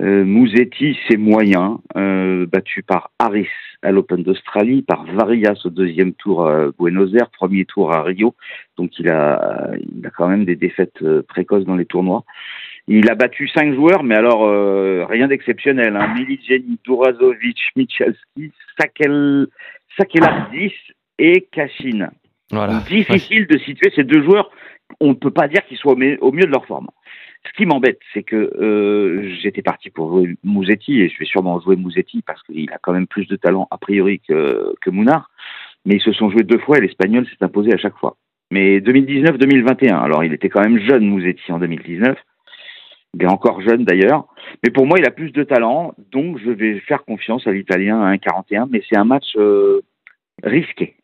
Euh, 0.00 0.24
Mouzetti, 0.24 0.98
c'est 1.06 1.18
moyen, 1.18 1.78
euh, 1.96 2.46
battu 2.46 2.82
par 2.82 3.10
Harris 3.18 3.48
à 3.82 3.90
l'Open 3.90 4.22
d'Australie, 4.22 4.82
par 4.82 5.04
Varias 5.04 5.60
au 5.64 5.70
deuxième 5.70 6.12
tour 6.14 6.48
à 6.48 6.70
Buenos 6.78 7.12
Aires, 7.14 7.30
premier 7.30 7.64
tour 7.66 7.92
à 7.92 8.02
Rio. 8.02 8.34
Donc 8.78 8.98
il 8.98 9.08
a, 9.10 9.70
il 9.74 10.06
a 10.06 10.10
quand 10.10 10.28
même 10.28 10.44
des 10.44 10.56
défaites 10.56 11.02
euh, 11.02 11.22
précoces 11.22 11.64
dans 11.66 11.76
les 11.76 11.84
tournois. 11.84 12.24
Il 12.88 13.10
a 13.10 13.14
battu 13.14 13.48
cinq 13.48 13.74
joueurs, 13.74 14.02
mais 14.02 14.14
alors 14.14 14.44
euh, 14.46 15.04
rien 15.08 15.28
d'exceptionnel. 15.28 15.96
Hein. 15.96 16.14
Miligeni, 16.14 16.78
Durazovic, 16.84 17.58
Michalski, 17.76 18.50
Sakel, 18.78 19.46
Sakelardis 19.96 20.72
et 21.18 21.46
Kashin. 21.52 22.10
Voilà. 22.50 22.82
difficile 22.88 23.46
de 23.46 23.58
situer 23.58 23.90
ces 23.94 24.04
deux 24.04 24.22
joueurs. 24.22 24.50
On 25.00 25.10
ne 25.10 25.14
peut 25.14 25.30
pas 25.30 25.48
dire 25.48 25.64
qu'ils 25.66 25.78
soient 25.78 25.94
au 25.94 26.32
mieux 26.32 26.44
de 26.44 26.50
leur 26.50 26.66
forme. 26.66 26.88
Ce 27.44 27.52
qui 27.56 27.66
m'embête, 27.66 27.98
c'est 28.14 28.22
que 28.22 28.36
euh, 28.36 29.34
j'étais 29.40 29.62
parti 29.62 29.90
pour 29.90 30.10
jouer 30.10 30.36
Mouzetti, 30.44 31.00
et 31.00 31.08
je 31.08 31.18
vais 31.18 31.24
sûrement 31.24 31.60
jouer 31.60 31.76
Mouzetti 31.76 32.22
parce 32.22 32.42
qu'il 32.44 32.70
a 32.70 32.78
quand 32.78 32.92
même 32.92 33.06
plus 33.06 33.26
de 33.26 33.36
talent 33.36 33.66
a 33.70 33.78
priori 33.78 34.20
que, 34.20 34.74
que 34.80 34.90
Mounard, 34.90 35.30
mais 35.84 35.96
ils 35.96 36.02
se 36.02 36.12
sont 36.12 36.30
joués 36.30 36.44
deux 36.44 36.58
fois 36.58 36.78
et 36.78 36.80
l'Espagnol 36.80 37.26
s'est 37.26 37.44
imposé 37.44 37.72
à 37.72 37.78
chaque 37.78 37.96
fois. 37.96 38.16
Mais 38.52 38.78
2019-2021, 38.80 39.94
alors 39.94 40.22
il 40.24 40.32
était 40.32 40.48
quand 40.48 40.62
même 40.62 40.78
jeune 40.78 41.06
Mouzetti 41.06 41.50
en 41.50 41.58
2019, 41.58 42.16
il 43.14 43.22
est 43.22 43.26
encore 43.26 43.60
jeune 43.60 43.84
d'ailleurs, 43.84 44.26
mais 44.62 44.70
pour 44.70 44.86
moi 44.86 44.98
il 44.98 45.06
a 45.06 45.10
plus 45.10 45.32
de 45.32 45.42
talent, 45.42 45.94
donc 46.12 46.38
je 46.38 46.50
vais 46.50 46.78
faire 46.80 47.04
confiance 47.04 47.46
à 47.46 47.52
l'Italien 47.52 48.00
à 48.00 48.14
1,41, 48.14 48.68
mais 48.70 48.82
c'est 48.88 48.96
un 48.96 49.04
match 49.04 49.34
euh, 49.36 49.80
risqué. 50.42 50.96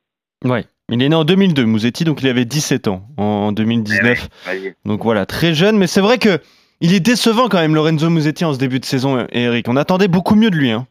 Ouais. 0.44 0.64
Il 0.90 1.02
est 1.02 1.08
né 1.08 1.14
en 1.14 1.24
2002, 1.24 1.66
Mouzetti, 1.66 2.04
donc 2.04 2.22
il 2.22 2.28
avait 2.28 2.46
17 2.46 2.88
ans 2.88 3.02
en 3.18 3.52
2019. 3.52 4.28
Eh 4.52 4.74
donc 4.86 5.02
voilà, 5.02 5.26
très 5.26 5.52
jeune, 5.52 5.76
mais 5.76 5.86
c'est 5.86 6.00
vrai 6.00 6.18
que 6.18 6.40
Il 6.80 6.94
est 6.94 7.00
décevant 7.00 7.48
quand 7.48 7.58
même, 7.58 7.74
Lorenzo 7.74 8.08
Musetti, 8.08 8.44
en 8.44 8.52
ce 8.52 8.58
début 8.58 8.78
de 8.78 8.84
saison, 8.84 9.26
Eric. 9.32 9.68
On 9.68 9.76
attendait 9.76 10.08
beaucoup 10.08 10.36
mieux 10.36 10.50
de 10.50 10.56
lui. 10.56 10.70
Hein. 10.70 10.86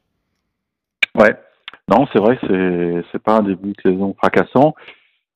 Ouais. 1.16 1.36
Non, 1.90 2.06
c'est 2.12 2.20
vrai, 2.20 2.38
c'est 2.42 3.04
c'est 3.12 3.24
pas 3.24 3.38
un 3.38 3.44
début 3.44 3.72
de 3.72 3.82
saison 3.82 4.14
fracassant. 4.18 4.76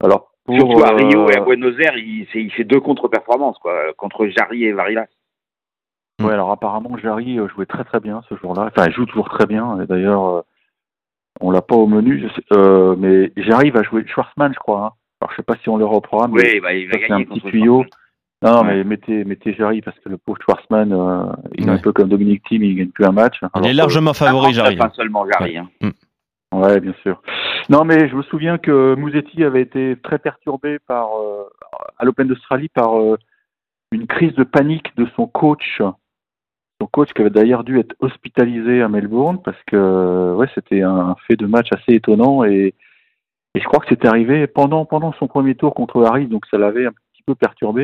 Alors 0.04 0.32
pour, 0.44 0.56
Surtout 0.56 0.84
à 0.84 0.92
Rio 0.94 1.30
et 1.30 1.38
à 1.38 1.42
euh, 1.42 1.46
Buenos 1.46 1.80
Aires, 1.80 1.98
il, 1.98 2.26
fait 2.26 2.64
deux 2.64 2.80
contre-performances, 2.80 3.58
quoi, 3.60 3.74
contre 3.96 4.28
Jarry 4.28 4.66
et 4.66 4.74
Varilas. 4.74 5.08
Ouais, 6.22 6.34
alors 6.34 6.52
apparemment 6.52 6.98
Jarry 6.98 7.40
euh, 7.40 7.48
jouait 7.48 7.66
très 7.66 7.84
très 7.84 8.00
bien 8.00 8.22
ce 8.28 8.36
jour-là. 8.36 8.70
Enfin, 8.76 8.88
il 8.88 8.94
joue 8.94 9.06
toujours 9.06 9.30
très 9.30 9.46
bien. 9.46 9.82
Et 9.82 9.86
d'ailleurs, 9.86 10.26
euh, 10.26 10.42
on 11.42 11.52
l'a 11.52 11.62
pas 11.62 11.76
au 11.76 11.88
menu, 11.88 12.28
euh, 12.54 12.96
mais 12.98 13.32
Jarry 13.38 13.70
va 13.72 13.84
jouer 13.84 14.06
Schwarzman, 14.08 14.54
je 14.54 14.60
crois. 14.60 14.86
hein. 14.86 14.92
Alors 15.22 15.32
je 15.32 15.36
sais 15.38 15.44
pas 15.44 15.56
si 15.62 15.70
on 15.70 15.78
l'aura 15.78 15.96
au 15.98 16.02
programme. 16.02 16.32
mais 16.34 16.54
Oui, 16.54 16.60
bah, 16.60 16.74
il 16.74 16.88
va 16.88 16.94
ça, 16.94 17.00
gagner 17.00 17.14
un 17.14 17.26
petit 17.26 17.42
tuyau. 17.42 17.86
Non, 18.44 18.64
mais 18.64 18.84
mettez, 18.84 19.24
mettez 19.24 19.54
Jarry 19.54 19.82
parce 19.82 20.00
que 20.00 20.10
le 20.10 20.18
pauvre 20.18 20.40
Schwarzman, 20.42 20.92
euh, 20.94 21.32
il 21.60 21.68
est 21.68 21.72
un 21.72 21.78
peu 21.78 21.92
comme 21.94 22.10
Dominique 22.10 22.44
Thiem, 22.48 22.64
il 22.64 22.76
gagne 22.76 22.88
plus 22.90 23.06
un 23.06 23.12
match. 23.12 23.38
Il 23.42 23.50
Alors 23.54 23.68
est 23.68 23.72
que- 23.72 23.78
largement 23.78 24.14
favori, 24.14 24.54
j'arrive. 24.54 24.80
Pas 24.80 24.90
seulement 24.96 25.26
Jarry. 25.32 25.58
Hein. 25.60 25.70
Ouais, 26.54 26.80
bien 26.80 26.94
sûr. 27.04 27.22
Non, 27.70 27.86
mais 27.86 28.10
je 28.10 28.16
me 28.16 28.24
souviens 28.24 28.58
que 28.58 28.96
Mouzetti 28.96 29.44
avait 29.44 29.62
été 29.62 29.96
très 30.04 30.18
perturbé 30.18 30.80
par 30.88 31.10
euh, 31.20 31.44
à 32.00 32.04
l'Open 32.04 32.28
d'Australie 32.28 32.68
par 32.74 33.00
euh, 33.00 33.16
une 33.92 34.08
crise 34.08 34.34
de 34.34 34.44
panique 34.44 34.92
de 34.98 35.06
son 35.16 35.28
coach. 35.28 35.82
Son 36.82 36.88
coach 36.88 37.14
qui 37.14 37.22
avait 37.22 37.30
d'ailleurs 37.30 37.64
dû 37.64 37.78
être 37.78 37.96
hospitalisé 38.00 38.82
à 38.82 38.90
Melbourne 38.90 39.40
parce 39.44 39.62
que 39.68 40.34
ouais, 40.34 40.48
c'était 40.56 40.82
un 40.82 41.16
fait 41.28 41.36
de 41.36 41.46
match 41.46 41.68
assez 41.72 41.94
étonnant 41.94 42.44
et, 42.44 42.74
je 43.54 43.64
crois 43.66 43.80
que 43.82 43.86
c'était 43.90 44.08
arrivé 44.08 44.48
pendant 44.48 44.86
pendant 44.86 45.14
son 45.14 45.28
premier 45.28 45.54
tour 45.54 45.76
contre 45.76 46.04
Harris, 46.04 46.26
donc 46.26 46.48
ça 46.50 46.58
l'avait 46.58 46.88
un 46.88 46.92
petit 46.92 47.22
peu 47.24 47.36
perturbé 47.36 47.84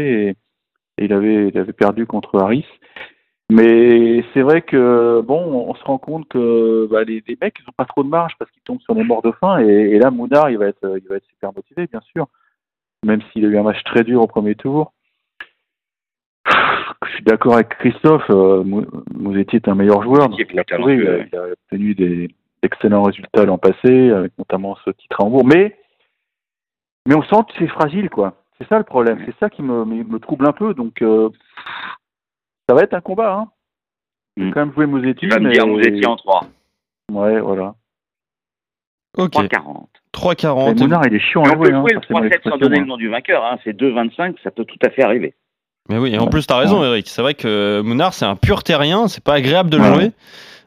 et, 0.98 1.04
il 1.04 1.14
avait 1.14 1.50
il 1.50 1.58
avait 1.60 1.74
perdu 1.74 2.08
contre 2.08 2.40
Harris. 2.40 2.66
Mais 3.52 4.24
c'est 4.34 4.42
vrai 4.42 4.64
que 4.64 5.22
bon, 5.22 5.68
on 5.70 5.76
se 5.76 5.84
rend 5.84 6.00
compte 6.00 6.28
que 6.30 6.88
bah, 6.90 7.04
les, 7.04 7.24
les 7.28 7.38
mecs 7.40 7.58
ils 7.60 7.70
ont 7.70 7.78
pas 7.78 7.86
trop 7.86 8.04
de 8.04 8.10
marge 8.10 8.34
parce 8.40 8.50
qu'ils 8.50 8.64
tombent 8.64 8.82
sur 8.82 8.96
des 8.96 9.04
morts 9.04 9.22
de 9.22 9.32
faim 9.32 9.60
et, 9.60 9.68
et 9.68 10.00
là 10.00 10.10
Mounard 10.10 10.50
il 10.50 10.58
va 10.58 10.66
être 10.66 10.98
il 10.98 11.08
va 11.08 11.18
être 11.18 11.28
super 11.28 11.54
motivé 11.54 11.86
bien 11.86 12.02
sûr, 12.02 12.28
même 13.06 13.22
s'il 13.32 13.46
a 13.46 13.50
eu 13.50 13.58
un 13.60 13.64
match 13.64 13.84
très 13.84 14.04
dur 14.04 14.24
au 14.24 14.28
premier 14.28 14.56
tour. 14.56 14.94
Je 17.18 17.22
suis 17.24 17.26
d'accord 17.32 17.56
avec 17.56 17.70
Christophe, 17.70 18.30
euh, 18.30 18.64
Mou- 18.64 18.86
Mouzetti 19.16 19.56
est 19.56 19.68
un 19.68 19.74
meilleur 19.74 20.04
joueur, 20.04 20.30
donc 20.30 20.40
Mouzetti 20.40 20.54
il 20.54 20.60
a, 20.60 20.62
il, 20.62 20.74
a, 20.74 20.78
talentueux, 20.78 21.26
il 21.34 21.36
a 21.36 21.44
obtenu 21.52 21.96
des 21.96 22.30
excellents 22.62 23.02
résultats 23.02 23.44
l'an 23.44 23.58
passé, 23.58 24.12
avec 24.12 24.38
notamment 24.38 24.78
ce 24.86 24.92
titre 24.92 25.20
à 25.20 25.24
Hambourg. 25.26 25.44
Mais 25.44 25.76
mais 27.08 27.16
on 27.16 27.24
sent 27.24 27.38
que 27.48 27.54
c'est 27.58 27.68
fragile 27.70 28.12
quoi. 28.12 28.36
C'est 28.62 28.68
ça 28.68 28.78
le 28.78 28.84
problème, 28.84 29.20
c'est 29.26 29.36
ça 29.40 29.50
qui 29.50 29.64
me, 29.64 29.84
me, 29.84 30.04
me 30.04 30.20
trouble 30.20 30.48
un 30.48 30.52
peu. 30.52 30.76
Donc 30.76 31.02
euh, 31.02 31.30
ça 32.70 32.76
va 32.76 32.84
être 32.84 32.94
un 32.94 33.02
combat. 33.02 33.34
Hein. 33.34 33.48
Il 34.36 34.44
Mm. 34.44 34.48
faut 34.50 34.54
quand 34.54 34.66
même 34.68 34.74
jouer 34.76 34.86
Mouzetti. 34.86 35.22
Tu 35.22 35.28
vas 35.30 35.40
me 35.40 35.52
dire, 35.52 35.66
étiez 35.88 36.06
en 36.06 36.18
3. 36.18 36.42
Ouais, 37.12 37.40
voilà. 37.40 37.74
Ok, 39.18 39.32
3,40. 39.34 39.88
3,40. 40.14 40.76
Mais 40.76 40.82
Mounard, 40.84 41.08
il 41.08 41.16
est 41.16 41.20
chiant 41.20 41.42
Mais 41.44 41.56
on 41.56 41.60
peut 41.60 41.66
jouer. 41.66 41.74
Hein, 41.74 41.80
jouer 41.82 41.94
le 41.94 42.00
passez-moi 42.02 42.22
3-7 42.28 42.50
sans 42.52 42.58
donner 42.58 42.78
hein. 42.78 42.82
le 42.82 42.86
nom 42.88 42.98
du 42.98 43.10
vainqueur. 43.10 43.44
Hein. 43.44 43.58
C'est 43.64 43.74
2,25, 43.76 44.36
ça 44.44 44.52
peut 44.52 44.66
tout 44.66 44.78
à 44.86 44.92
fait 44.92 45.02
arriver. 45.02 45.34
Mais 45.90 45.98
oui, 45.98 46.14
et 46.14 46.18
en 46.18 46.24
Ouais. 46.24 46.30
plus, 46.30 46.46
t'as 46.48 46.58
raison, 46.58 46.84
Eric. 46.84 47.08
C'est 47.10 47.22
vrai 47.22 47.34
que 47.34 47.82
Mounard, 47.84 48.14
c'est 48.14 48.26
un 48.26 48.36
pur 48.36 48.64
terrien. 48.64 49.08
C'est 49.08 49.24
pas 49.24 49.34
agréable 49.36 49.70
de 49.70 49.78
le 49.78 49.84
Ouais. 49.84 49.94
jouer. 49.94 50.12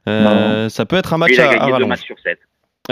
Euh, 0.09 0.69
ça 0.69 0.87
peut 0.87 0.97
être 0.97 1.13
un 1.13 1.19
match 1.19 1.33
il 1.35 1.41
a 1.41 1.49
à, 1.49 1.51
à 1.51 1.57
gagné 1.59 1.79
deux 1.79 1.87
matchs 1.87 2.05
sur 2.05 2.17
7. 2.23 2.39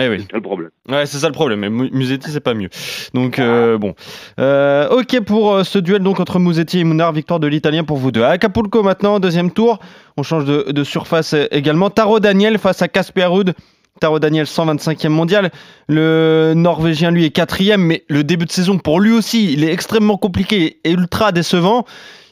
Eh 0.00 0.08
oui. 0.08 0.18
C'est 0.20 0.30
ça 0.30 0.36
le 0.36 0.42
problème. 0.42 0.70
Ouais, 0.88 1.06
c'est 1.06 1.18
ça 1.18 1.26
le 1.26 1.32
problème. 1.32 1.58
Mais 1.60 1.70
Mu- 1.70 1.90
Musetti, 1.92 2.30
c'est 2.30 2.40
pas 2.40 2.54
mieux. 2.54 2.68
Donc, 3.14 3.38
euh, 3.38 3.78
bon. 3.78 3.94
Euh, 4.38 4.88
ok 4.90 5.20
pour 5.24 5.54
euh, 5.54 5.64
ce 5.64 5.78
duel 5.78 6.02
donc 6.02 6.20
entre 6.20 6.38
Musetti 6.38 6.78
et 6.80 6.84
Mounard. 6.84 7.12
Victoire 7.12 7.40
de 7.40 7.46
l'Italien 7.48 7.82
pour 7.82 7.96
vous 7.96 8.12
deux. 8.12 8.22
À 8.22 8.28
Acapulco 8.28 8.82
maintenant, 8.82 9.18
deuxième 9.18 9.50
tour. 9.50 9.78
On 10.16 10.22
change 10.22 10.44
de, 10.44 10.70
de 10.70 10.84
surface 10.84 11.34
également. 11.50 11.90
Taro 11.90 12.20
Daniel 12.20 12.58
face 12.58 12.80
à 12.82 12.86
Casper 12.88 13.24
Ruud. 13.24 13.54
Taro 13.98 14.18
Daniel, 14.18 14.46
125e 14.46 15.08
mondial. 15.08 15.50
Le 15.88 16.54
Norvégien, 16.54 17.10
lui, 17.10 17.24
est 17.24 17.30
quatrième. 17.30 17.82
Mais 17.82 18.04
le 18.08 18.24
début 18.24 18.46
de 18.46 18.50
saison, 18.50 18.78
pour 18.78 19.00
lui 19.00 19.12
aussi, 19.12 19.52
il 19.52 19.64
est 19.64 19.72
extrêmement 19.72 20.16
compliqué 20.16 20.78
et 20.84 20.92
ultra 20.92 21.32
décevant. 21.32 21.84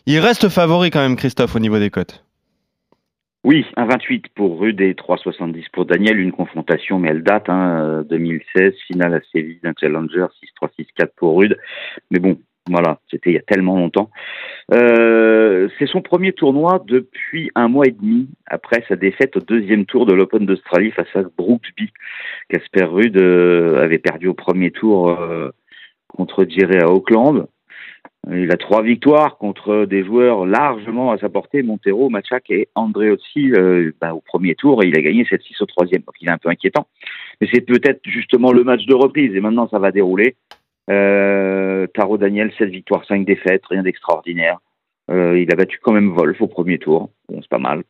Il 0.06 0.18
reste 0.20 0.48
favori 0.48 0.90
quand 0.90 1.00
même, 1.00 1.16
Christophe, 1.16 1.56
au 1.56 1.58
niveau 1.58 1.78
des 1.78 1.90
cotes. 1.90 2.22
Oui, 3.46 3.64
un 3.76 3.86
28 3.86 4.26
pour 4.34 4.58
Rude 4.58 4.80
et 4.80 4.94
3,70 4.94 5.66
pour 5.72 5.86
Daniel. 5.86 6.18
Une 6.18 6.32
confrontation, 6.32 6.98
mais 6.98 7.10
elle 7.10 7.22
date, 7.22 7.48
hein, 7.48 7.80
euh, 7.80 8.02
2016, 8.02 8.74
finale 8.88 9.14
à 9.14 9.20
Séville 9.30 9.60
d'un 9.62 9.72
Challenger, 9.78 10.26
6-3, 10.60 10.68
6-4 10.76 11.10
pour 11.16 11.38
Rude. 11.38 11.56
Mais 12.10 12.18
bon, 12.18 12.38
voilà, 12.68 12.98
c'était 13.10 13.30
il 13.30 13.34
y 13.34 13.38
a 13.38 13.42
tellement 13.42 13.76
longtemps. 13.76 14.10
Euh, 14.72 15.68
c'est 15.78 15.86
son 15.86 16.02
premier 16.02 16.32
tournoi 16.32 16.82
depuis 16.86 17.50
un 17.54 17.68
mois 17.68 17.86
et 17.86 17.92
demi, 17.92 18.28
après 18.46 18.84
sa 18.88 18.96
défaite 18.96 19.36
au 19.36 19.40
deuxième 19.40 19.86
tour 19.86 20.06
de 20.06 20.12
l'Open 20.12 20.46
d'Australie 20.46 20.90
face 20.90 21.14
à 21.14 21.22
Brooksby. 21.36 21.92
Casper 22.48 22.84
Rude 22.84 23.16
euh, 23.18 23.82
avait 23.82 23.98
perdu 23.98 24.26
au 24.26 24.34
premier 24.34 24.70
tour 24.70 25.10
euh, 25.10 25.50
contre 26.08 26.44
Jerry 26.48 26.78
à 26.78 26.90
Auckland. 26.90 27.46
Il 28.28 28.50
a 28.50 28.56
trois 28.56 28.82
victoires 28.82 29.38
contre 29.38 29.84
des 29.84 30.04
joueurs 30.04 30.46
largement 30.46 31.12
à 31.12 31.18
sa 31.18 31.28
portée, 31.28 31.62
Montero, 31.62 32.08
Machak 32.08 32.50
et 32.50 32.68
Andreozzi 32.74 33.52
euh, 33.52 33.92
bah, 34.00 34.14
au 34.14 34.20
premier 34.20 34.56
tour 34.56 34.82
et 34.82 34.88
il 34.88 34.98
a 34.98 35.00
gagné 35.00 35.22
7-6 35.22 35.62
au 35.62 35.66
troisième. 35.66 36.02
Donc 36.02 36.16
il 36.20 36.28
est 36.28 36.32
un 36.32 36.38
peu 36.38 36.48
inquiétant. 36.48 36.88
Mais 37.40 37.48
c'est 37.52 37.60
peut-être 37.60 38.00
justement 38.04 38.52
le 38.52 38.64
match 38.64 38.84
de 38.86 38.94
reprise 38.94 39.32
et 39.32 39.40
maintenant 39.40 39.68
ça 39.68 39.78
va 39.78 39.92
dérouler. 39.92 40.34
Euh, 40.90 41.86
Taro 41.94 42.18
Daniel, 42.18 42.52
7 42.58 42.68
victoires, 42.70 43.04
5 43.06 43.24
défaites, 43.24 43.62
rien 43.68 43.82
d'extraordinaire. 43.82 44.58
Euh, 45.10 45.38
il 45.38 45.52
a 45.52 45.56
battu 45.56 45.78
quand 45.82 45.92
même 45.92 46.12
Wolf 46.12 46.40
au 46.40 46.46
premier 46.46 46.78
tour. 46.78 47.10
Bon, 47.28 47.40
c'est 47.40 47.50
pas 47.50 47.58
mal. 47.58 47.82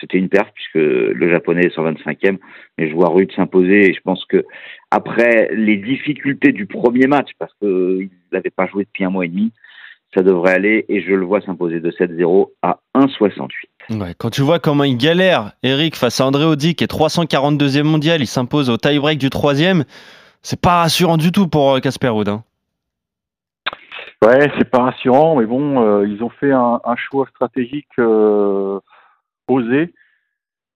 C'était 0.00 0.18
une 0.18 0.28
perte 0.28 0.52
puisque 0.54 0.74
le 0.74 1.30
japonais 1.30 1.62
est 1.64 1.76
125e, 1.76 2.38
mais 2.78 2.88
je 2.88 2.94
vois 2.94 3.08
Rude 3.08 3.32
s'imposer 3.34 3.90
et 3.90 3.94
je 3.94 4.00
pense 4.00 4.24
que 4.26 4.44
après 4.90 5.48
les 5.54 5.76
difficultés 5.76 6.52
du 6.52 6.66
premier 6.66 7.06
match, 7.06 7.30
parce 7.38 7.52
qu'il 7.54 8.10
n'avait 8.32 8.50
pas 8.50 8.66
joué 8.66 8.84
depuis 8.84 9.04
un 9.04 9.10
mois 9.10 9.24
et 9.24 9.28
demi, 9.28 9.50
ça 10.14 10.22
devrait 10.22 10.52
aller 10.52 10.84
et 10.88 11.00
je 11.00 11.12
le 11.12 11.24
vois 11.24 11.40
s'imposer 11.40 11.80
de 11.80 11.90
7-0 11.90 12.50
à 12.62 12.80
1,68. 12.94 13.98
Ouais, 13.98 14.14
quand 14.16 14.30
tu 14.30 14.42
vois 14.42 14.58
comment 14.58 14.84
il 14.84 14.98
galère, 14.98 15.52
Eric, 15.62 15.96
face 15.96 16.20
à 16.20 16.26
André 16.26 16.44
Audi, 16.44 16.74
qui 16.74 16.84
est 16.84 16.92
342e 16.92 17.82
mondial, 17.82 18.20
il 18.20 18.26
s'impose 18.26 18.70
au 18.70 18.76
tie-break 18.76 19.18
du 19.18 19.30
troisième. 19.30 19.84
C'est 20.42 20.60
pas 20.60 20.80
rassurant 20.82 21.16
du 21.16 21.30
tout 21.32 21.46
pour 21.48 21.72
euh, 21.74 21.80
Casper 21.80 22.08
Ruud. 22.08 22.28
hein. 22.28 22.42
Ouais, 24.24 24.50
c'est 24.58 24.70
pas 24.70 24.82
rassurant, 24.82 25.36
mais 25.36 25.46
bon, 25.46 25.82
euh, 25.84 26.06
ils 26.06 26.22
ont 26.22 26.28
fait 26.30 26.52
un, 26.52 26.80
un 26.84 26.96
choix 26.96 27.26
stratégique 27.28 27.88
euh, 27.98 28.78
osé, 29.48 29.92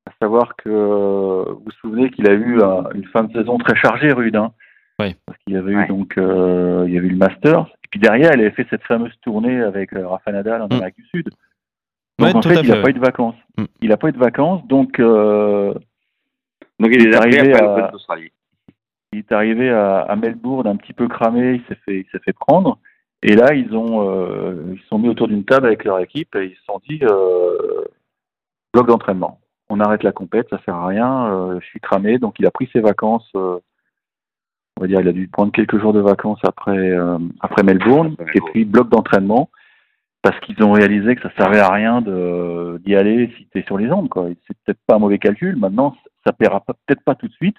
à 0.06 0.10
savoir 0.20 0.56
que 0.56 0.68
euh, 0.68 1.44
vous 1.52 1.62
vous 1.64 1.70
souvenez 1.80 2.10
qu'il 2.10 2.28
a 2.28 2.32
eu 2.32 2.60
une 2.94 3.04
fin 3.12 3.22
de 3.22 3.32
saison 3.32 3.56
très 3.58 3.76
chargée, 3.76 4.12
Rude, 4.12 4.34
hein, 4.36 4.52
Ouais. 4.98 5.14
parce 5.26 5.38
qu'il 5.44 5.54
y 5.54 5.56
avait 5.56 5.76
Ouais. 5.76 5.84
eu 5.84 5.88
donc 5.88 6.16
euh, 6.18 6.84
il 6.88 6.94
y 6.94 6.98
avait 6.98 7.06
eu 7.06 7.10
le 7.10 7.16
Masters, 7.16 7.66
et 7.84 7.88
puis 7.90 8.00
derrière, 8.00 8.32
il 8.34 8.40
avait 8.40 8.50
fait 8.50 8.66
cette 8.68 8.82
fameuse 8.82 9.12
tournée 9.22 9.60
avec 9.62 9.92
euh, 9.92 10.08
Rafa 10.08 10.32
Nadal 10.32 10.62
en 10.62 10.66
Mm. 10.68 10.72
Amérique 10.72 10.96
du 10.96 11.06
Sud. 11.06 11.28
Donc 12.18 12.28
Ouais, 12.28 12.34
en 12.34 12.40
tout 12.40 12.48
fait, 12.48 12.62
il 12.62 12.68
n'a 12.70 12.82
pas 12.82 12.88
eu 12.90 12.94
de 12.94 12.98
vacances. 13.00 13.34
Mm. 13.58 13.64
Il 13.82 13.88
n'a 13.90 13.96
pas 13.96 14.08
eu 14.08 14.12
de 14.12 14.18
vacances, 14.18 14.66
donc 14.66 14.98
euh, 14.98 15.72
Donc 16.80 16.90
il 16.92 17.06
est 17.06 17.14
arrivé 17.14 17.54
à- 17.54 17.60
l'Open 17.60 17.90
d'Australie. 17.92 18.32
Il 19.12 19.20
est 19.20 19.32
arrivé 19.32 19.70
à, 19.70 20.00
à 20.00 20.16
Melbourne 20.16 20.66
un 20.66 20.76
petit 20.76 20.92
peu 20.92 21.08
cramé, 21.08 21.54
il 21.54 21.62
s'est 21.68 21.80
fait, 21.84 22.00
il 22.00 22.06
s'est 22.12 22.22
fait 22.24 22.32
prendre. 22.32 22.78
Et 23.22 23.34
là, 23.34 23.54
ils 23.54 23.74
ont, 23.74 24.08
euh, 24.08 24.72
ils 24.74 24.80
se 24.80 24.86
sont 24.88 24.98
mis 24.98 25.08
autour 25.08 25.28
d'une 25.28 25.44
table 25.44 25.66
avec 25.66 25.84
leur 25.84 25.98
équipe 26.00 26.34
et 26.36 26.46
ils 26.46 26.56
se 26.56 26.64
sont 26.64 26.80
dit 26.88 27.00
euh, 27.02 27.84
bloc 28.74 28.86
d'entraînement. 28.88 29.40
On 29.68 29.80
arrête 29.80 30.02
la 30.02 30.12
compète, 30.12 30.48
ça 30.50 30.60
sert 30.64 30.74
à 30.74 30.86
rien. 30.86 31.26
euh, 31.32 31.60
je 31.60 31.66
suis 31.66 31.80
cramé, 31.80 32.18
donc 32.18 32.38
il 32.38 32.46
a 32.46 32.50
pris 32.50 32.68
ses 32.72 32.80
vacances. 32.80 33.28
euh, 33.34 33.58
on 34.78 34.82
va 34.82 34.86
dire, 34.88 35.00
il 35.00 35.08
a 35.08 35.12
dû 35.12 35.26
prendre 35.28 35.52
quelques 35.52 35.78
jours 35.80 35.94
de 35.94 36.00
vacances 36.00 36.38
après 36.44 36.90
euh, 36.90 37.18
après 37.40 37.62
Melbourne. 37.62 38.14
Et 38.34 38.40
puis 38.52 38.64
bloc 38.64 38.90
d'entraînement 38.90 39.48
parce 40.22 40.38
qu'ils 40.40 40.62
ont 40.62 40.72
réalisé 40.72 41.16
que 41.16 41.22
ça 41.22 41.30
servait 41.36 41.60
à 41.60 41.70
rien 41.72 42.02
de 42.02 42.80
d'y 42.84 42.94
aller 42.94 43.32
si 43.36 43.46
tu 43.48 43.58
es 43.58 43.62
sur 43.62 43.78
les 43.78 43.90
ondes. 43.90 44.08
Quoi. 44.10 44.28
C'est 44.46 44.56
peut-être 44.64 44.80
pas 44.86 44.96
un 44.96 44.98
mauvais 44.98 45.18
calcul. 45.18 45.56
Maintenant, 45.56 45.96
ça 46.26 46.32
paiera 46.32 46.60
peut-être 46.60 47.02
pas 47.02 47.14
tout 47.14 47.28
de 47.28 47.32
suite, 47.32 47.56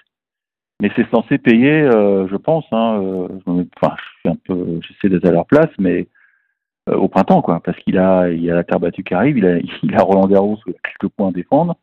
mais 0.81 0.91
c'est 0.95 1.09
censé 1.09 1.37
payer, 1.37 1.81
euh, 1.81 2.27
je 2.27 2.35
pense. 2.35 2.65
Hein, 2.71 3.01
euh, 3.01 3.27
enfin, 3.47 3.95
je 3.97 4.19
suis 4.19 4.29
un 4.29 4.35
peu, 4.35 4.79
j'essaie 4.81 5.09
d'être 5.09 5.27
à 5.27 5.31
leur 5.31 5.45
place, 5.45 5.71
mais 5.79 6.07
euh, 6.89 6.95
au 6.95 7.07
printemps, 7.07 7.41
quoi, 7.41 7.59
parce 7.59 7.77
qu'il 7.79 7.97
a, 7.97 8.29
il 8.29 8.43
y 8.43 8.51
a 8.51 8.55
la 8.55 8.63
terre 8.63 8.79
battue 8.79 9.03
qui 9.03 9.13
arrive, 9.13 9.37
il 9.37 9.45
a, 9.45 9.57
il 9.83 9.95
a 9.95 10.03
Roland 10.03 10.27
Garros 10.27 10.59
il 10.67 10.73
a 10.73 10.89
quelques 10.89 11.11
points 11.13 11.29
à 11.29 11.31
défendre. 11.31 11.75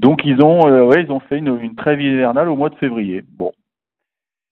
Donc 0.00 0.22
ils 0.24 0.42
ont, 0.42 0.66
euh, 0.66 0.84
ouais, 0.84 1.02
ils 1.02 1.12
ont 1.12 1.20
fait 1.20 1.38
une, 1.38 1.58
une 1.60 1.76
trêve 1.76 2.00
hivernale 2.00 2.48
au 2.48 2.56
mois 2.56 2.70
de 2.70 2.76
février. 2.76 3.22
Bon. 3.28 3.52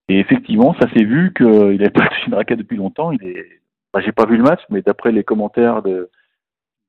Et 0.09 0.19
effectivement, 0.21 0.75
ça 0.81 0.89
s'est 0.91 1.05
vu 1.05 1.33
qu'il 1.35 1.47
n'avait 1.47 1.91
pas 1.91 2.07
touché 2.07 2.23
une 2.27 2.35
raquette 2.35 2.59
depuis 2.59 2.77
longtemps. 2.77 3.13
Il 3.13 3.27
est, 3.27 3.61
bah, 3.93 4.01
j'ai 4.05 4.13
pas 4.13 4.27
vu 4.27 4.37
le 4.37 4.43
match, 4.43 4.61
mais 4.71 4.83
d'après 4.83 5.11
les 5.11 5.25
commentaires 5.25 5.83
de, 5.83 6.11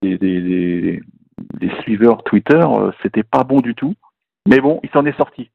des, 0.01 0.17
des, 0.17 0.41
des, 0.41 1.01
des 1.59 1.69
suiveurs 1.81 2.23
Twitter, 2.23 2.61
euh, 2.61 2.91
c'était 3.01 3.23
pas 3.23 3.43
bon 3.43 3.61
du 3.61 3.75
tout. 3.75 3.95
Mais 4.47 4.59
bon, 4.59 4.79
il 4.83 4.89
s'en 4.89 5.05
est 5.05 5.17
sorti. 5.17 5.49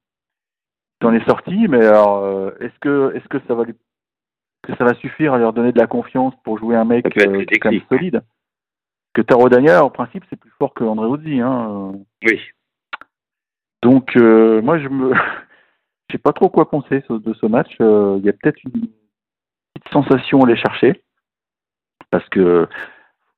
S'en 1.03 1.13
est 1.13 1.27
sorti, 1.29 1.69
mais 1.69 1.85
alors, 1.85 2.25
euh, 2.25 2.51
est-ce 2.61 2.79
que, 2.81 3.13
est-ce 3.15 3.29
que 3.29 3.39
ça 3.47 3.55
va 3.55 3.65
lui, 3.65 3.75
que 4.63 4.75
ça 4.77 4.85
va 4.85 4.95
suffire 4.95 5.35
à 5.35 5.39
leur 5.39 5.53
donner 5.53 5.73
de 5.73 5.79
la 5.79 5.87
confiance 5.87 6.35
pour 6.45 6.59
jouer 6.59 6.77
un 6.77 6.85
mec 6.85 7.07
euh, 7.19 7.45
quand 7.61 7.71
même 7.71 7.83
solide? 7.89 8.23
Que 9.13 9.23
Taro 9.23 9.49
Daniel, 9.49 9.79
en 9.79 9.91
principe, 9.91 10.25
c'est 10.29 10.37
plus 10.37 10.53
fort 10.59 10.75
que 10.75 10.83
André. 10.83 11.41
Hein. 11.41 11.93
Oui. 12.25 12.41
Donc, 13.83 14.17
euh, 14.17 14.61
moi, 14.63 14.79
je 14.79 14.89
me. 14.89 15.13
Sais 16.11 16.19
pas 16.19 16.33
trop 16.33 16.49
quoi 16.49 16.69
penser 16.69 17.03
de 17.09 17.35
ce 17.35 17.47
match. 17.47 17.75
Euh, 17.81 18.17
Il 18.19 18.27
y 18.27 18.29
a 18.29 18.33
peut-être 18.33 18.63
une 18.65 18.89
petite 19.75 19.89
sensation 19.91 20.41
à 20.41 20.47
aller 20.47 20.57
chercher. 20.57 21.03
Parce 22.11 22.29
que 22.29 22.69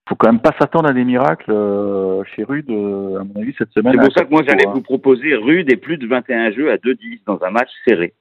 faut 0.09 0.15
quand 0.15 0.31
même 0.31 0.41
pas 0.41 0.55
s'attendre 0.59 0.89
à 0.89 0.93
des 0.93 1.05
miracles 1.05 1.51
euh, 1.51 2.23
chez 2.25 2.45
Rude, 2.45 2.71
euh, 2.71 3.21
à 3.21 3.25
mon 3.25 3.41
avis, 3.41 3.55
cette 3.59 3.73
semaine. 3.73 3.95
C'est 3.95 4.01
pour 4.01 4.13
ça 4.13 4.25
que 4.25 4.31
moi 4.31 4.43
j'allais 4.47 4.67
hein. 4.67 4.73
vous 4.75 4.83
proposer 4.83 5.35
rude 5.35 5.71
et 5.71 5.77
plus 5.77 5.99
de 5.99 6.07
21 6.07 6.53
jeux 6.53 6.71
à 6.71 6.77
2-10 6.77 7.23
dans 7.27 7.43
un 7.43 7.51
match 7.51 7.71
serré. 7.87 8.15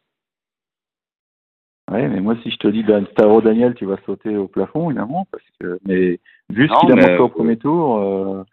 Ouais, 1.91 2.07
mais 2.07 2.19
moi, 2.19 2.35
si 2.41 2.49
je 2.49 2.57
te 2.57 2.67
dis 2.67 2.83
Dan- 2.83 3.05
Daniel, 3.43 3.75
tu 3.75 3.85
vas 3.85 3.97
sauter 4.05 4.35
au 4.35 4.47
plafond, 4.47 4.89
évidemment. 4.89 5.27
Parce 5.31 5.43
que, 5.59 5.79
mais 5.85 6.19
vu 6.49 6.67
ce 6.67 6.79
qu'il 6.79 6.91
a 6.91 6.95
montré 6.95 7.17
au 7.19 7.29
premier 7.29 7.57
tour, 7.57 7.99
euh, 7.99 8.43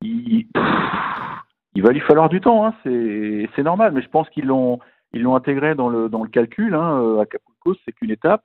il, 0.00 0.46
il 1.74 1.82
va 1.82 1.92
lui 1.92 2.00
falloir 2.00 2.30
du 2.30 2.40
temps. 2.40 2.66
Hein, 2.66 2.74
c'est 2.82 3.48
c'est 3.54 3.62
normal, 3.62 3.92
mais 3.92 4.00
je 4.00 4.08
pense 4.08 4.30
qu'ils 4.30 4.46
l'ont 4.46 4.80
ils 5.12 5.20
l'ont 5.20 5.36
intégré 5.36 5.74
dans 5.74 5.90
le 5.90 6.08
dans 6.08 6.22
le 6.22 6.30
calcul. 6.30 6.74
Hein, 6.74 7.02
euh, 7.02 7.20
Acapulco, 7.20 7.74
c'est 7.84 7.92
qu'une 7.92 8.10
étape. 8.10 8.42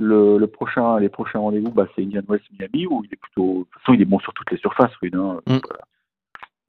Le, 0.00 0.38
le 0.38 0.46
prochain, 0.46 0.98
les 0.98 1.10
prochains 1.10 1.38
rendez-vous, 1.40 1.70
bah, 1.70 1.86
c'est 1.94 2.02
Indian 2.02 2.22
Wells 2.28 2.40
Miami 2.58 2.86
où 2.86 3.04
il 3.04 3.12
est 3.12 3.16
plutôt. 3.20 3.58
De 3.60 3.64
toute 3.64 3.74
façon, 3.82 3.92
il 3.92 4.00
est 4.02 4.06
bon 4.06 4.18
sur 4.18 4.32
toutes 4.32 4.50
les 4.50 4.56
surfaces, 4.56 4.94
Rude. 5.02 5.14
Hein, 5.14 5.40
Mm. 5.46 5.58
Voilà. 5.68 5.84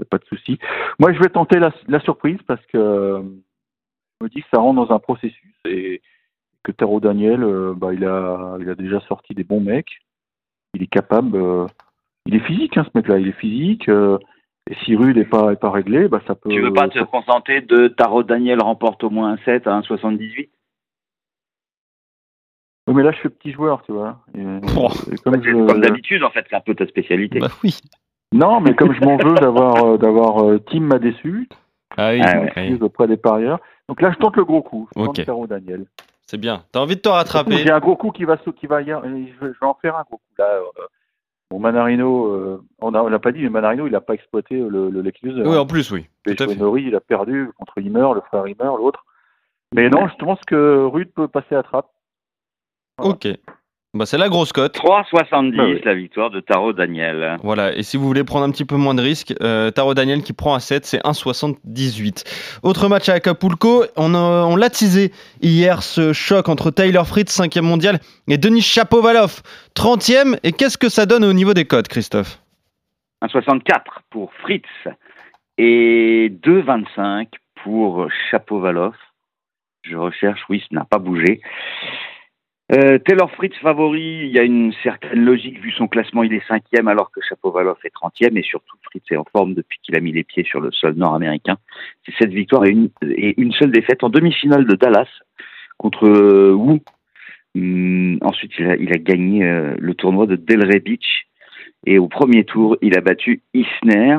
Pas 0.10 0.18
de 0.18 0.26
souci. 0.26 0.58
Moi, 1.00 1.14
je 1.14 1.20
vais 1.20 1.30
tenter 1.30 1.60
la, 1.60 1.72
la 1.88 2.00
surprise 2.00 2.40
parce 2.48 2.66
que 2.68 2.78
euh, 2.78 3.22
je 4.20 4.26
me 4.26 4.30
dis 4.30 4.42
que 4.42 4.48
ça 4.52 4.60
rentre 4.60 4.86
dans 4.88 4.94
un 4.96 5.00
processus 5.00 5.54
et 5.66 6.02
que 6.64 6.72
Taro 6.72 7.00
Daniel, 7.00 7.44
euh, 7.44 7.74
bah, 7.76 7.94
il 7.94 8.04
a, 8.06 8.58
il 8.60 8.68
a 8.70 8.76
déjà 8.76 9.00
sorti 9.02 9.34
des 9.36 9.44
bons 9.44 9.62
mecs. 9.62 10.00
Il 10.74 10.82
est 10.84 10.88
capable. 10.88 11.38
euh, 11.38 11.68
il 12.26 12.36
est 12.36 12.40
physique, 12.46 12.78
hein, 12.78 12.84
ce 12.86 12.90
mec-là. 12.98 13.20
Il 13.20 13.28
est 13.28 13.40
physique. 13.40 13.88
euh, 13.90 14.18
et 14.70 14.76
si 14.84 14.96
Rude 14.96 15.18
n'est 15.18 15.26
pas, 15.26 15.52
est 15.54 15.60
pas 15.60 15.70
réglé, 15.72 16.08
bah, 16.08 16.22
ça 16.28 16.34
peut. 16.36 16.50
Tu 16.50 16.62
veux 16.62 16.74
pas 16.74 16.88
te 16.90 16.98
ça- 17.00 17.06
contenter 17.06 17.62
de 17.62 17.88
Taro 17.88 18.24
Daniel 18.24 18.62
remporte 18.62 19.04
au 19.04 19.10
moins 19.12 19.32
un 19.34 19.38
7 19.46 19.68
à 19.68 19.80
1,78 19.80 20.50
Oui, 22.88 22.96
mais 22.96 23.04
là, 23.04 23.12
je 23.12 23.18
suis 23.18 23.30
petit 23.30 23.52
joueur, 23.52 23.84
tu 23.84 23.92
vois. 23.92 24.20
Et, 24.36 24.44
Oh. 24.78 24.90
et 25.12 25.18
comme 25.18 25.36
Bah, 25.36 25.42
je- 25.44 25.52
Comme 25.68 25.82
d'habitude, 25.82 26.24
en 26.24 26.30
fait, 26.32 26.46
c'est 26.50 26.56
un 26.56 26.62
peu 26.62 26.74
ta 26.76 26.86
spécialité. 26.88 27.40
Bah 27.40 27.48
oui. 27.64 27.78
Non, 28.34 28.62
mais 28.62 28.74
comme 28.76 28.94
je 28.94 29.02
m'en 29.02 29.18
veux 29.18 29.36
d'avoir 29.36 29.84
euh, 29.86 29.98
d'avoir 29.98 30.44
euh, 30.46 30.58
Tim 30.60 30.82
m'a 30.82 31.00
déçu, 31.00 31.50
Ah 31.98 32.12
oui, 32.14 32.22
Ah 32.24 32.84
auprès 32.84 33.08
des 33.08 33.18
parieurs. 33.18 33.60
Donc 33.90 34.02
là, 34.02 34.12
je 34.12 34.18
tente 34.18 34.38
le 34.38 34.46
gros 34.46 34.62
coup. 34.62 34.88
Je 34.96 35.04
tente 35.04 35.20
Ok. 35.20 35.26
Taro 35.26 35.48
Daniel. 35.48 35.86
c'est 36.28 36.38
bien. 36.40 36.64
T'as 36.72 36.80
envie 36.80 36.96
de 36.96 37.02
te 37.02 37.10
rattraper? 37.10 37.58
J'ai 37.58 37.72
un 37.72 37.80
gros 37.80 37.98
coup 37.98 38.12
qui 38.12 38.24
va 38.24 38.38
qui 38.38 38.68
va 38.68 38.82
je 38.84 38.90
vais 38.90 39.54
en 39.62 39.74
faire 39.74 39.98
un 39.98 40.04
gros 40.04 40.18
coup 40.18 40.34
là. 40.38 40.46
euh, 40.46 40.62
Bon, 41.52 41.60
Manarino, 41.60 42.28
euh, 42.28 42.64
on 42.80 42.94
a- 42.94 43.02
on 43.02 43.10
l'a 43.10 43.20
pas 43.20 43.34
dit, 43.34 43.42
mais 43.44 43.50
Manarino, 43.50 43.86
il 43.86 43.92
n'a 43.92 44.00
pas 44.00 44.14
exploité 44.14 44.56
le, 44.58 44.90
le. 44.90 45.04
Oui, 45.46 45.58
en 45.58 45.66
plus, 45.66 45.92
oui. 45.92 46.08
Nori, 46.58 46.84
il 46.84 46.96
a 46.96 47.02
perdu 47.02 47.50
contre 47.58 47.78
Himmer, 47.80 48.08
le 48.16 48.22
frère 48.22 48.48
Himmer, 48.48 48.72
l'autre. 48.78 49.04
Mais 49.76 49.90
non, 49.90 50.08
je 50.08 50.16
pense 50.16 50.40
que 50.48 50.86
Rude 50.86 51.12
peut 51.14 51.28
passer 51.28 51.56
à 51.56 51.64
trappe. 51.64 51.90
Voilà. 53.01 53.15
Ok. 53.15 53.27
Bah, 53.93 54.05
c'est 54.05 54.17
la 54.17 54.29
grosse 54.29 54.53
cote. 54.53 54.74
3,70 54.77 55.58
Bah 55.58 55.63
oui. 55.65 55.81
la 55.84 55.93
victoire 55.93 56.29
de 56.29 56.39
Taro 56.39 56.72
Daniel. 56.72 57.36
Voilà, 57.43 57.75
et 57.75 57.84
si 57.84 57.98
vous 57.98 58.08
voulez 58.08 58.24
prendre 58.24 58.46
un 58.46 58.51
petit 58.51 58.63
peu 58.63 58.77
moins 58.77 58.93
de 58.96 59.01
risques, 59.01 59.34
euh, 59.41 59.70
Taro 59.70 59.93
Daniel 59.93 60.22
qui 60.24 60.31
prend 60.31 60.53
à 60.55 60.62
7, 60.62 60.86
c'est 60.86 61.00
1,78. 61.05 62.24
Autre 62.63 62.88
match 62.88 63.10
à 63.10 63.15
Acapulco, 63.15 63.84
on, 63.98 64.13
a- 64.15 64.46
on 64.46 64.55
l'a 64.55 64.70
teasé 64.70 65.12
hier, 65.41 65.84
ce 65.84 66.13
choc 66.13 66.48
entre 66.48 66.72
Tyler 66.72 67.01
Fritz, 67.05 67.38
5e 67.38 67.63
mondial, 67.63 68.00
et 68.29 68.38
Denis 68.38 68.62
Chapovalov, 68.62 69.41
30e. 69.75 70.38
Et 70.43 70.53
qu'est-ce 70.53 70.77
que 70.77 70.88
ça 70.88 71.05
donne 71.05 71.25
au 71.25 71.34
niveau 71.34 71.53
des 71.53 71.65
cotes, 71.65 71.89
Christophe? 71.89 72.39
1,64 73.22 73.81
pour 74.10 74.31
Fritz 74.41 74.63
et 75.58 76.29
2,25 76.43 77.27
pour 77.65 78.08
Chapovalov. 78.31 78.93
Je 79.84 79.98
recherche, 79.98 80.39
oui, 80.50 80.62
ça 80.62 80.67
n'a 80.72 80.86
pas 80.86 80.98
bougé. 81.00 81.41
Euh, 82.74 83.00
Taylor 83.00 83.30
Fritz 83.32 83.54
favori, 83.58 84.22
il 84.24 84.32
y 84.32 84.39
a 84.39 84.43
une 84.43 84.72
certaine 84.82 85.26
logique 85.26 85.60
vu 85.60 85.72
son 85.72 85.89
classement, 85.89 86.24
il 86.24 86.34
est 86.34 86.48
cinquième 86.48 86.88
alors 86.88 87.12
que 87.12 87.19
Chapovalov 87.19 87.78
est 87.84 87.93
30e 87.93 88.38
et 88.38 88.43
surtout 88.43 88.78
Fritz 88.84 89.04
est 89.12 89.17
en 89.17 89.26
forme 89.26 89.56
depuis 89.56 89.78
qu'il 89.84 89.98
a 89.98 90.00
mis 90.00 90.13
les 90.13 90.24
pieds 90.24 90.45
sur 90.45 90.62
le 90.62 90.72
sol 90.72 90.93
nord-américain. 90.93 91.58
C'est 92.06 92.13
cette 92.17 92.32
victoire 92.32 92.63
et 92.65 92.72
une, 92.72 93.52
seule 93.52 93.72
défaite 93.72 94.06
en 94.06 94.10
demi-finale 94.10 94.65
de 94.65 94.76
Dallas 94.76 95.10
contre 95.78 96.08
euh, 96.08 96.54
Wu. 96.54 96.80
Hum, 97.58 98.19
ensuite, 98.22 98.54
il 98.58 98.65
a, 98.65 98.76
il 98.78 98.93
a 98.93 99.00
gagné 99.00 99.43
euh, 99.43 99.76
le 99.78 99.93
tournoi 99.93 100.26
de 100.26 100.38
Delray 100.38 100.80
Beach 100.80 101.26
et 101.86 102.00
au 102.00 102.08
premier 102.08 102.45
tour, 102.45 102.78
il 102.82 102.98
a 102.98 103.02
battu 103.02 103.41
Isner. 103.54 104.17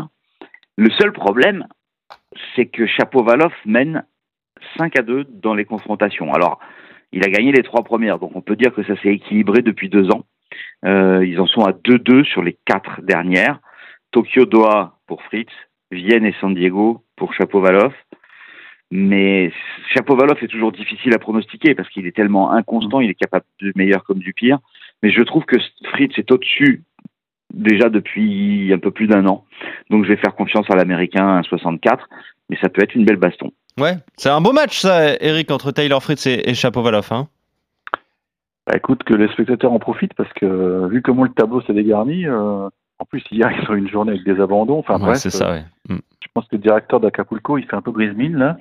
Le 0.76 0.90
seul 0.90 1.12
problème, 1.12 1.66
c'est 2.54 2.66
que 2.66 2.86
Chapovalov 2.86 3.54
mène 3.64 4.04
5 4.76 4.98
à 4.98 5.02
2 5.02 5.24
dans 5.24 5.54
les 5.54 5.64
confrontations. 5.64 6.34
Alors, 6.34 6.60
il 7.12 7.24
a 7.24 7.28
gagné 7.28 7.52
les 7.52 7.62
trois 7.62 7.84
premières, 7.84 8.18
donc 8.18 8.34
on 8.34 8.40
peut 8.40 8.56
dire 8.56 8.74
que 8.74 8.82
ça 8.84 8.96
s'est 9.02 9.12
équilibré 9.14 9.62
depuis 9.62 9.88
deux 9.88 10.10
ans. 10.10 10.24
Euh, 10.84 11.24
ils 11.26 11.40
en 11.40 11.46
sont 11.46 11.62
à 11.62 11.72
2-2 11.72 12.24
sur 12.24 12.42
les 12.42 12.56
quatre 12.64 13.02
dernières. 13.02 13.60
Tokyo 14.10 14.44
Doha 14.44 14.98
pour 15.06 15.22
Fritz, 15.22 15.50
Vienne 15.90 16.24
et 16.24 16.34
San 16.40 16.54
Diego 16.54 17.04
pour 17.16 17.34
Chapovalov. 17.34 17.92
Mais 18.90 19.50
Chapovalov 19.94 20.42
est 20.42 20.48
toujours 20.48 20.72
difficile 20.72 21.14
à 21.14 21.18
pronostiquer 21.18 21.74
parce 21.74 21.88
qu'il 21.88 22.06
est 22.06 22.14
tellement 22.14 22.52
inconstant, 22.52 23.00
il 23.00 23.10
est 23.10 23.14
capable 23.14 23.46
du 23.58 23.72
meilleur 23.74 24.04
comme 24.04 24.18
du 24.18 24.34
pire. 24.34 24.58
Mais 25.02 25.10
je 25.10 25.22
trouve 25.22 25.44
que 25.44 25.56
Fritz 25.92 26.12
est 26.18 26.30
au-dessus 26.30 26.82
déjà 27.52 27.88
depuis 27.88 28.72
un 28.72 28.78
peu 28.78 28.90
plus 28.90 29.06
d'un 29.06 29.26
an. 29.26 29.44
Donc 29.90 30.04
je 30.04 30.08
vais 30.08 30.16
faire 30.16 30.34
confiance 30.34 30.66
à 30.70 30.76
l'américain 30.76 31.36
à 31.38 31.42
64, 31.42 32.08
mais 32.50 32.58
ça 32.60 32.68
peut 32.68 32.82
être 32.82 32.94
une 32.94 33.04
belle 33.04 33.16
baston. 33.16 33.52
Ouais, 33.78 33.96
c'est 34.16 34.28
un 34.28 34.40
beau 34.40 34.52
match, 34.52 34.80
ça, 34.80 35.14
Eric, 35.20 35.50
entre 35.50 35.72
Tyler 35.72 35.98
Fritz 36.00 36.26
et, 36.26 36.48
et 36.48 36.54
Chapovalov. 36.54 37.08
Hein 37.10 37.28
Bah, 38.66 38.76
écoute, 38.76 39.02
que 39.04 39.14
les 39.14 39.28
spectateurs 39.28 39.72
en 39.72 39.78
profitent 39.78 40.14
parce 40.14 40.32
que 40.34 40.44
euh, 40.46 40.88
vu 40.88 41.00
comment 41.02 41.24
le 41.24 41.30
tableau 41.32 41.62
s'est 41.62 41.72
dégarni, 41.72 42.26
euh, 42.26 42.68
en 42.98 43.04
plus 43.08 43.22
hier 43.30 43.50
ils 43.62 43.70
ont 43.70 43.74
une 43.74 43.88
journée 43.88 44.12
avec 44.12 44.24
des 44.24 44.40
abandons. 44.40 44.78
Enfin 44.78 44.98
Ouais, 44.98 45.06
bref, 45.06 45.18
c'est 45.18 45.30
ça, 45.30 45.52
ouais. 45.52 45.64
Mm. 45.88 45.98
je 46.20 46.28
pense 46.34 46.44
que 46.48 46.56
le 46.56 46.62
directeur 46.62 47.00
d'Acapulco 47.00 47.58
il 47.58 47.64
fait 47.64 47.76
un 47.76 47.82
peu 47.82 47.92
grise 47.92 48.14
mine 48.14 48.36
là. 48.36 48.56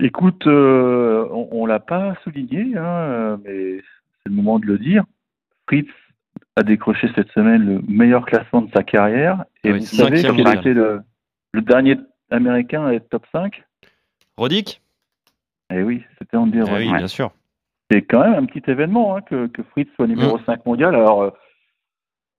Écoute, 0.00 0.46
euh, 0.46 1.26
on, 1.30 1.48
on 1.52 1.66
l'a 1.66 1.78
pas 1.78 2.14
souligné, 2.24 2.76
hein, 2.76 2.84
euh, 2.84 3.36
mais 3.44 3.76
c'est 3.78 4.30
le 4.30 4.34
moment 4.34 4.58
de 4.58 4.66
le 4.66 4.78
dire. 4.78 5.04
Fritz 5.66 5.86
a 6.56 6.62
décroché 6.62 7.08
cette 7.14 7.30
semaine 7.30 7.64
le 7.64 7.80
meilleur 7.86 8.26
classement 8.26 8.62
de 8.62 8.70
sa 8.74 8.82
carrière. 8.82 9.44
Et 9.62 9.72
Oui, 9.72 9.78
vous 9.78 9.84
savez 9.86 10.22
quel 10.22 10.40
était 10.58 10.74
le, 10.74 11.02
le 11.52 11.62
dernier 11.62 11.96
américain 12.32 12.86
à 12.86 12.92
être 12.94 13.08
top 13.08 13.24
5 13.32 13.62
Rodic 14.36 14.80
Eh 15.72 15.82
oui, 15.82 16.02
c'était 16.18 16.36
Andy 16.36 16.60
Roddick. 16.60 16.90
Oui, 16.90 16.96
bien 16.96 17.06
sûr. 17.08 17.30
C'est 17.90 18.02
quand 18.02 18.20
même 18.20 18.34
un 18.34 18.46
petit 18.46 18.62
événement 18.70 19.16
hein, 19.16 19.20
que, 19.22 19.46
que 19.48 19.62
Fritz 19.62 19.88
soit 19.96 20.06
numéro 20.06 20.38
Mm. 20.38 20.44
5 20.46 20.66
mondial. 20.66 20.94
Alors, 20.94 21.22
euh, 21.22 21.30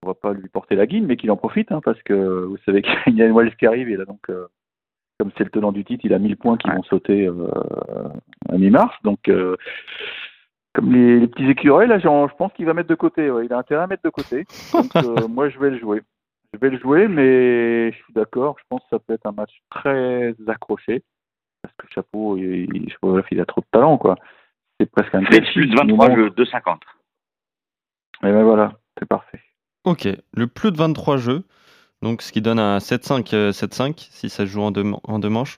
on 0.02 0.08
va 0.08 0.14
pas 0.14 0.32
lui 0.32 0.48
porter 0.48 0.74
la 0.76 0.86
guine, 0.86 1.06
mais 1.06 1.16
qu'il 1.16 1.30
en 1.30 1.36
profite, 1.36 1.72
hein, 1.72 1.80
parce 1.84 2.02
que 2.02 2.12
vous 2.44 2.58
savez 2.66 2.82
qu'il 2.82 3.16
y 3.16 3.22
a 3.22 3.26
une 3.26 3.32
Wells 3.34 3.54
qui 3.56 3.66
arrive, 3.66 3.88
et 3.88 3.96
là, 3.96 4.04
donc, 4.04 4.20
euh, 4.28 4.48
comme 5.18 5.30
c'est 5.38 5.44
le 5.44 5.50
tenant 5.50 5.72
du 5.72 5.84
titre, 5.84 6.04
il 6.04 6.12
a 6.12 6.18
1000 6.18 6.36
points 6.36 6.56
qui 6.58 6.68
Ouais. 6.68 6.76
vont 6.76 6.82
sauter 6.82 7.26
euh, 7.26 7.48
à 8.50 8.58
mi-mars. 8.58 8.94
Donc, 9.04 9.28
euh, 9.28 9.56
comme 10.74 10.92
les, 10.92 11.20
les 11.20 11.28
petits 11.28 11.48
écureuils, 11.48 11.86
là, 11.88 11.98
je 12.00 12.34
pense 12.36 12.52
qu'il 12.54 12.66
va 12.66 12.74
mettre 12.74 12.88
de 12.88 12.94
côté. 12.96 13.30
ouais. 13.30 13.46
Il 13.46 13.52
a 13.52 13.58
intérêt 13.58 13.84
à 13.84 13.86
mettre 13.86 14.02
de 14.02 14.10
côté. 14.10 14.44
Donc, 14.72 14.92
moi, 15.30 15.48
je 15.48 15.58
vais 15.60 15.70
le 15.70 15.78
jouer. 15.78 16.02
Je 16.54 16.58
vais 16.60 16.70
le 16.70 16.78
jouer, 16.78 17.08
mais 17.08 17.90
je 17.90 17.96
suis 17.96 18.12
d'accord. 18.14 18.56
Je 18.58 18.64
pense 18.68 18.80
que 18.82 18.88
ça 18.90 18.98
peut 19.00 19.14
être 19.14 19.26
un 19.26 19.32
match 19.32 19.50
très 19.70 20.34
accroché. 20.46 21.02
Parce 21.62 21.74
que 21.76 21.86
Chapeau, 21.92 22.36
il, 22.36 22.68
il, 22.74 22.90
Chapeau, 22.92 23.20
il 23.30 23.40
a 23.40 23.44
trop 23.44 23.60
de 23.60 23.66
talent, 23.72 23.98
quoi. 23.98 24.16
C'est 24.78 24.90
presque 24.90 25.14
un 25.14 25.22
plus 25.24 25.40
de 25.40 25.46
qui 25.46 25.58
nous 25.70 25.76
23 25.76 26.08
montre. 26.08 26.20
jeux, 26.20 26.30
2,50. 26.30 26.76
Et 28.22 28.32
ben 28.32 28.44
voilà, 28.44 28.72
c'est 28.98 29.08
parfait. 29.08 29.40
Ok, 29.84 30.08
le 30.32 30.46
plus 30.46 30.70
de 30.70 30.76
23 30.76 31.16
jeux. 31.16 31.42
Donc, 32.02 32.22
ce 32.22 32.32
qui 32.32 32.42
donne 32.42 32.58
un 32.58 32.78
7-5, 32.78 33.34
euh, 33.34 33.50
7-5 33.50 34.08
si 34.10 34.28
ça 34.28 34.44
se 34.44 34.50
joue 34.50 34.60
en 34.60 34.70
deux, 34.70 34.84
en 35.04 35.18
deux 35.18 35.30
manches. 35.30 35.56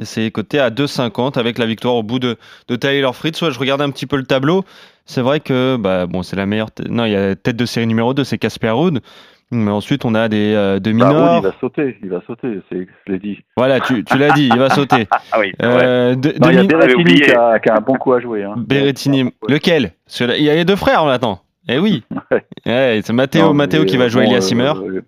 Et 0.00 0.04
c'est 0.04 0.30
coté 0.30 0.60
à 0.60 0.70
2,50 0.70 1.38
avec 1.38 1.56
la 1.56 1.66
victoire 1.66 1.94
au 1.94 2.02
bout 2.02 2.18
de, 2.18 2.36
de 2.68 2.76
Tyler 2.76 3.10
Fritz. 3.14 3.40
Ouais, 3.40 3.50
je 3.50 3.58
regardais 3.58 3.84
un 3.84 3.90
petit 3.90 4.06
peu 4.06 4.16
le 4.16 4.24
tableau. 4.24 4.64
C'est 5.06 5.22
vrai 5.22 5.40
que 5.40 5.76
bah, 5.76 6.06
bon, 6.06 6.22
c'est 6.22 6.36
la 6.36 6.44
meilleure. 6.44 6.68
Non, 6.90 7.06
il 7.06 7.12
y 7.12 7.16
a 7.16 7.34
tête 7.34 7.56
de 7.56 7.64
série 7.64 7.86
numéro 7.86 8.12
2, 8.12 8.22
c'est 8.24 8.36
Casper 8.36 8.70
Ruud. 8.70 9.00
Mais 9.50 9.70
ensuite, 9.70 10.04
on 10.04 10.14
a 10.14 10.28
des, 10.28 10.52
euh, 10.54 10.78
des 10.78 10.92
Bah, 10.92 11.38
il 11.38 11.42
va 11.42 11.52
sauter, 11.60 11.96
il 12.02 12.10
va 12.10 12.20
sauter, 12.26 12.60
c'est, 12.70 12.86
je 13.06 13.12
l'ai 13.12 13.18
dit. 13.18 13.38
Voilà, 13.56 13.80
tu, 13.80 14.04
tu 14.04 14.18
l'as 14.18 14.32
dit, 14.32 14.48
il 14.52 14.58
va 14.58 14.68
sauter. 14.70 15.08
Ah 15.32 15.40
oui. 15.40 15.52
Euh, 15.62 16.14
de- 16.14 16.34
Non, 16.40 16.50
il 16.50 16.56
y 16.56 16.58
a 16.58 16.64
Berrettini 16.64 17.20
qui 17.20 17.32
a, 17.32 17.58
qui 17.58 17.70
a 17.70 17.76
un 17.76 17.80
bon 17.86 17.94
coup 17.94 18.12
à 18.12 18.20
jouer. 18.20 18.44
Hein. 18.44 18.54
Berrettini. 18.58 19.32
Lequel? 19.48 19.92
Il 20.20 20.42
y 20.42 20.50
a 20.50 20.54
les 20.54 20.64
deux 20.66 20.76
frères 20.76 21.04
maintenant. 21.06 21.40
Eh 21.68 21.78
oui. 21.78 22.04
Ouais. 22.30 22.44
Ouais, 22.66 23.00
c'est 23.02 23.12
Matteo, 23.14 23.54
Matteo 23.54 23.84
qui 23.86 23.96
va 23.96 24.04
euh, 24.04 24.08
jouer 24.10 24.24
bon, 24.24 24.30
Elias 24.32 24.38
euh, 24.38 24.48
Simmer. 24.48 24.72
euh, 24.76 25.00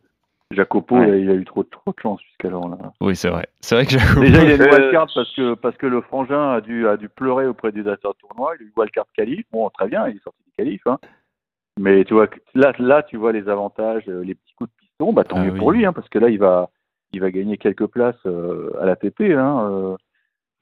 Jacopo, 0.53 0.97
Ouais. 0.97 1.21
il 1.21 1.31
a- 1.31 1.35
eu 1.35 1.45
trop, 1.45 1.63
trop 1.65 1.91
de 1.93 2.01
chance 2.03 2.21
jusqu'alors. 2.27 2.69
Là. 2.71 2.77
Oui, 3.03 3.15
c'est 3.17 3.29
vrai. 3.29 3.47
C'est 3.61 3.75
vrai 3.75 3.85
que 3.85 3.93
Jacopo. 3.93 4.21
Déjà, 4.21 4.43
il 4.43 4.51
a 4.51 4.55
une 4.55 4.63
Euh, 4.63 4.71
wildcard 4.79 5.07
parce 5.15 5.35
que, 5.35 5.55
parce 5.55 5.77
que 5.77 5.87
le 5.87 6.01
frangin 6.01 6.53
a 6.55 6.61
dû, 6.63 6.89
a 6.89 6.97
dû 6.97 7.09
pleurer 7.11 7.47
auprès 7.47 7.73
du 7.73 7.83
directeur 7.83 8.13
de 8.15 8.19
tournoi. 8.27 8.53
Il 8.59 8.65
a 8.65 8.67
eu 8.67 8.73
wildcard 8.77 9.05
qualif. 9.15 9.45
Bon, 9.53 9.69
très 9.71 9.89
bien, 9.89 10.09
il 10.09 10.17
est 10.17 10.23
sorti 10.25 10.39
du 10.47 10.53
qualif. 10.57 10.81
Hein. 10.87 10.99
Mais 11.81 12.05
tu 12.05 12.15
vois, 12.15 12.29
là, 12.55 12.73
là, 12.79 13.03
tu 13.03 13.17
vois 13.17 13.33
les 13.33 13.49
avantages, 13.49 14.05
euh, 14.09 14.23
les 14.23 14.35
petits 14.35 14.55
coups 14.55 14.71
de 14.71 14.77
piston, 14.81 15.13
bah 15.13 15.25
tant 15.25 15.37
Ah 15.39 15.45
mieux 15.45 15.53
oui. 15.53 15.59
pour 15.59 15.73
lui, 15.73 15.87
hein, 15.87 15.93
parce 15.93 16.09
que 16.09 16.19
là, 16.19 16.29
il 16.29 16.39
va, 16.39 16.69
il 17.13 17.21
va 17.21 17.31
gagner 17.31 17.57
quelques 17.57 17.87
places 17.87 18.15
euh, 18.27 18.71
à 18.81 18.87
l'ATP. 18.87 19.21
Hein, 19.23 19.69
euh, 19.71 19.97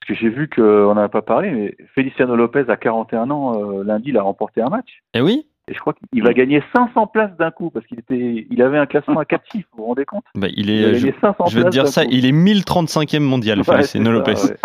parce 0.00 0.08
que 0.08 0.14
j'ai 0.14 0.28
vu 0.30 0.48
qu'on 0.48 0.94
n'en 0.94 0.96
a 1.02 1.08
pas 1.08 1.22
parlé, 1.22 1.50
mais 1.50 1.76
Feliciano 1.94 2.36
Lopez 2.36 2.64
à 2.68 2.76
41 2.76 3.30
ans, 3.30 3.60
euh, 3.80 3.82
lundi, 3.84 4.10
il 4.10 4.16
a 4.16 4.22
remporté 4.22 4.60
un 4.62 4.68
match. 4.68 5.02
Eh 5.14 5.20
oui 5.20 5.46
Et 5.66 5.74
je 5.74 5.80
crois 5.80 5.92
qu'il 6.12 6.22
va 6.22 6.32
gagner 6.32 6.62
500 6.74 7.08
places 7.08 7.36
d'un 7.36 7.50
coup, 7.50 7.70
parce 7.70 7.84
qu'il 7.86 7.98
était, 7.98 8.46
il 8.48 8.62
avait 8.62 8.78
un 8.78 8.86
classement 8.86 9.18
à 9.18 9.24
4 9.26 9.44
chiffres, 9.50 9.68
vous 9.72 9.82
vous 9.82 9.88
rendez 9.88 10.04
compte? 10.04 10.24
Bah, 10.36 10.46
Il 10.54 10.70
Il 10.70 10.82
est. 10.82 10.84
a 10.84 10.92
Je, 10.94 11.06
gagné 11.06 11.14
500 11.20 11.46
je 11.46 11.58
vais 11.58 11.64
te 11.64 11.68
dire 11.70 11.88
ça, 11.88 12.04
coup. 12.04 12.10
il 12.12 12.26
est 12.26 12.32
1035e 12.32 13.18
mondial, 13.20 13.58
Ouais, 13.58 13.64
Feliciano 13.64 14.12
Lopez. 14.12 14.36
ça, 14.36 14.48
ouais. 14.52 14.56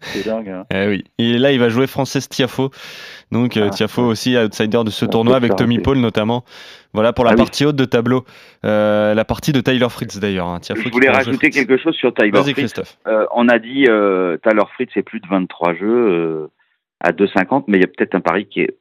C'est 0.00 0.24
dingue. 0.28 0.48
Hein. 0.48 0.64
Eh 0.72 0.86
oui. 0.88 1.04
Et 1.18 1.38
là, 1.38 1.50
il 1.52 1.58
va 1.58 1.68
jouer 1.68 1.86
Frances 1.86 2.28
Tiafo. 2.28 2.70
Donc, 3.32 3.56
euh, 3.56 3.64
Ah, 3.66 3.70
Tiafo 3.70 4.02
aussi, 4.02 4.36
outsider 4.36 4.84
de 4.84 4.90
ce 4.90 5.04
On 5.04 5.08
tournoi 5.08 5.36
avec 5.36 5.56
Tommy. 5.56 5.80
Paul 5.80 5.98
notamment. 5.98 6.44
Voilà 6.94 7.12
pour 7.12 7.24
la 7.24 7.32
Ah 7.32 7.34
oui. 7.34 7.38
partie 7.38 7.64
haute 7.66 7.76
de 7.76 7.84
tableau. 7.84 8.24
Euh, 8.64 9.12
la 9.14 9.24
partie 9.24 9.52
de 9.52 9.60
Tyler 9.60 9.88
Fritz 9.90 10.18
d'ailleurs. 10.18 10.46
hein. 10.48 10.60
Je 10.62 10.88
voulais 10.90 11.10
rajouter 11.10 11.50
quelque 11.50 11.76
chose 11.76 11.94
sur 11.96 12.14
Tyler 12.14 12.30
Fritz. 12.42 12.54
Christophe. 12.54 12.96
Euh, 13.08 13.26
on 13.34 13.48
a 13.48 13.58
dit 13.58 13.86
euh, 13.88 14.36
Tyler 14.38 14.62
Fritz, 14.74 14.90
c'est 14.94 15.02
plus 15.02 15.20
de 15.20 15.26
23 15.28 15.74
jeux 15.74 16.48
à 17.00 17.10
2,50, 17.12 17.64
mais 17.68 17.78
il 17.78 17.80
y 17.80 17.84
a 17.84 17.88
peut-être 17.88 18.14
un 18.14 18.20
pari 18.20 18.46
qui 18.46 18.60
est, 18.60 18.76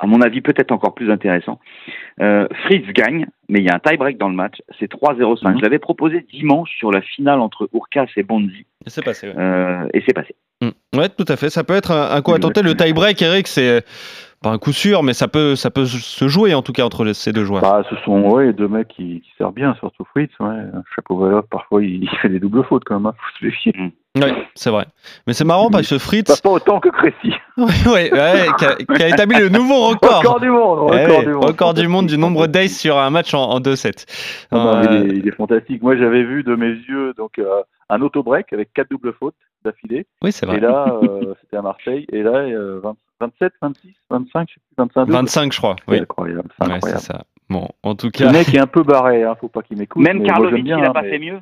à 0.00 0.06
mon 0.06 0.20
avis, 0.20 0.40
peut-être 0.42 0.70
encore 0.72 0.94
plus 0.94 1.10
intéressant. 1.10 1.58
Fritz 2.18 2.86
gagne, 2.94 3.26
mais 3.48 3.60
il 3.60 3.64
y 3.64 3.68
a 3.70 3.74
un 3.76 3.78
tie-break 3.78 4.18
dans 4.18 4.28
le 4.28 4.34
match, 4.34 4.56
c'est 4.78 4.90
3-0-5. 4.90 5.48
Mhm. 5.52 5.58
Je 5.58 5.62
l'avais 5.62 5.78
proposé 5.78 6.26
dimanche 6.32 6.70
sur 6.76 6.90
la 6.90 7.00
finale 7.00 7.40
entre 7.40 7.68
Urkas 7.72 8.06
et 8.16 8.22
Bonzi, 8.24 8.66
C'est 8.86 9.04
passé. 9.04 9.28
ouais. 9.28 9.88
et 9.94 10.02
c'est 10.06 10.12
passé. 10.14 10.34
Mm. 10.62 10.87
Ouais, 10.98 11.08
tout 11.08 11.24
à 11.28 11.36
fait. 11.36 11.50
Ça 11.50 11.64
peut 11.64 11.74
être 11.74 11.90
un, 11.92 12.10
un 12.16 12.22
coup 12.22 12.34
à 12.34 12.38
tenter. 12.38 12.62
Le 12.62 12.74
tie-break, 12.76 13.20
Eric, 13.22 13.46
c'est 13.48 13.84
pas 14.42 14.50
un 14.50 14.58
coup 14.58 14.72
sûr, 14.72 15.02
mais 15.02 15.14
ça 15.14 15.26
peut, 15.26 15.56
ça 15.56 15.70
peut 15.70 15.84
se 15.84 16.28
jouer 16.28 16.54
en 16.54 16.62
tout 16.62 16.72
cas 16.72 16.84
entre 16.84 17.04
les- 17.04 17.14
ces 17.14 17.32
deux 17.32 17.44
joueurs. 17.44 17.62
Bah, 17.62 17.82
ce 17.90 17.96
sont 18.04 18.20
ouais, 18.22 18.52
deux 18.52 18.68
mecs 18.68 18.86
qui, 18.88 19.20
qui 19.20 19.30
servent 19.36 19.54
bien, 19.54 19.74
surtout 19.80 20.04
Fritz. 20.04 20.30
Ouais. 20.38 20.62
Chapeau 20.94 21.28
parfois, 21.50 21.82
il, 21.82 22.04
il 22.04 22.10
fait 22.22 22.28
des 22.28 22.38
doubles 22.38 22.62
fautes 22.64 22.84
quand 22.86 22.94
même. 23.00 23.06
Hein. 23.06 23.14
Faut 23.18 23.38
se 23.40 23.44
méfier. 23.46 23.72
Ouais, 24.16 24.32
c'est 24.54 24.70
vrai. 24.70 24.86
Mais 25.26 25.32
c'est 25.32 25.44
marrant 25.44 25.70
parce 25.70 25.88
que 25.88 25.94
Pas, 25.96 25.98
Fritz, 26.00 26.40
pas 26.40 26.50
autant 26.50 26.78
que 26.80 26.88
Crécy. 26.88 27.34
ouais, 27.56 28.12
ouais, 28.12 28.46
qui, 28.58 28.64
a, 28.64 28.74
qui 28.76 29.02
a 29.02 29.08
établi 29.08 29.38
le 29.38 29.48
nouveau 29.48 29.88
record. 29.88 30.18
Record 30.20 30.40
du 30.40 30.50
monde. 30.50 30.90
Eh 30.92 31.04
Record 31.04 31.18
oui, 31.18 31.24
du 31.26 31.32
monde. 31.32 31.44
record 31.44 31.74
du 31.74 31.88
monde 31.88 32.06
du 32.06 32.18
nombre 32.18 32.46
d'aces 32.46 32.78
sur 32.78 32.96
un 32.98 33.10
match 33.10 33.34
en, 33.34 33.42
en 33.42 33.60
2-7. 33.60 34.06
Ah 34.50 34.56
non, 34.56 34.74
Euh, 34.76 34.82
il, 34.84 34.96
est, 35.12 35.16
il 35.18 35.28
est 35.28 35.32
fantastique. 35.36 35.82
Moi, 35.82 35.96
j'avais 35.96 36.22
vu 36.22 36.42
de 36.44 36.54
mes 36.54 36.68
yeux 36.70 37.12
donc 37.16 37.38
euh, 37.38 37.44
un 37.90 38.00
auto-break 38.02 38.52
avec 38.52 38.72
quatre 38.72 38.90
doubles 38.90 39.12
fautes 39.18 39.34
d'affilée. 39.64 40.06
oui, 40.22 40.30
c'est 40.32 40.46
vrai. 40.46 40.58
Et 40.58 40.60
là, 40.60 40.87
euh, 40.92 41.34
c'était 41.40 41.56
à 41.56 41.62
Marseille. 41.62 42.06
Et 42.12 42.22
là, 42.22 42.30
euh, 42.38 42.80
20 42.82 42.96
27, 43.20 43.52
26, 43.60 43.94
25, 44.10 44.48
je 44.48 44.54
sais 44.54 44.60
plus, 44.60 44.74
25. 44.76 45.00
doubles. 45.00 45.12
25, 45.12 45.52
je 45.52 45.58
crois. 45.58 45.76
C'est 45.86 45.90
Oui, 45.92 45.98
incroyable. 46.00 46.42
C'est 46.56 46.62
Ouais, 46.64 46.68
c'est 46.68 46.74
incroyable. 46.76 47.00
ça. 47.02 47.24
Bon, 47.50 47.68
en 47.82 47.94
tout 47.96 48.06
Le 48.06 48.10
cas, 48.12 48.30
mec 48.30 48.54
est 48.54 48.58
un 48.60 48.66
peu 48.68 48.82
barré, 48.84 49.24
hein, 49.24 49.34
faut 49.40 49.48
pas 49.48 49.62
qu'il 49.62 49.76
m'écoute. 49.78 50.02
Même 50.04 50.22
Karlovic, 50.22 50.64
il 50.64 50.76
n'a 50.76 50.88
hein, 50.90 50.92
pas 50.92 51.02
mais- 51.02 51.10
fait 51.10 51.18
mieux? 51.18 51.40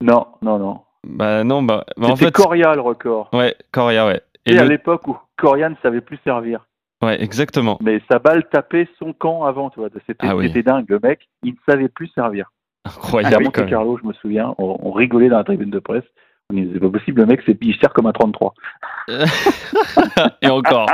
Non, 0.00 0.26
non, 0.42 0.58
non. 0.58 0.80
bah 1.04 1.42
non, 1.44 1.62
bah, 1.62 1.84
bah, 1.96 2.08
en 2.08 2.16
C'était 2.16 2.26
fait, 2.26 2.32
Coria 2.42 2.74
le 2.74 2.80
record. 2.80 3.28
ouais, 3.32 3.54
Coria, 3.72 4.06
ouais. 4.06 4.20
Et 4.46 4.54
Et 4.54 4.58
à 4.58 4.62
le- 4.64 4.68
l'époque 4.70 5.06
où 5.08 5.16
Coria 5.36 5.68
ne 5.68 5.74
savait 5.82 6.00
plus 6.00 6.18
servir. 6.24 6.66
ouais, 7.02 7.20
exactement. 7.22 7.78
Mais 7.80 8.00
sa 8.10 8.18
balle 8.20 8.48
tapait 8.48 8.88
son 8.98 9.12
camp 9.12 9.44
avant, 9.44 9.70
tu 9.70 9.80
vois. 9.80 9.88
C'était 10.06 10.26
Ah 10.28 10.36
oui. 10.36 10.46
c'était 10.48 10.62
dingue. 10.62 10.86
Le 10.88 11.00
mec, 11.02 11.28
il 11.42 11.52
ne 11.54 11.58
savait 11.72 11.88
plus 11.88 12.08
servir. 12.08 12.50
À 12.84 12.90
Incroyable. 12.90 13.44
quand 13.52 13.60
Monte. 13.62 13.70
Carlo, 13.70 13.98
je 14.00 14.06
me 14.06 14.12
souviens, 14.14 14.54
on, 14.58 14.76
on 14.80 14.90
rigolait 14.92 15.28
dans 15.28 15.38
la 15.38 15.44
tribune 15.44 15.70
de 15.70 15.78
presse. 15.78 16.04
C'est 16.50 16.80
pas 16.80 16.90
possible, 16.90 17.20
le 17.22 17.26
mec, 17.26 17.40
c'est 17.46 17.56
il 17.62 17.74
sert 17.76 17.92
comme 17.92 18.06
un 18.06 18.12
33. 18.12 18.54
Et 20.42 20.48
encore. 20.48 20.86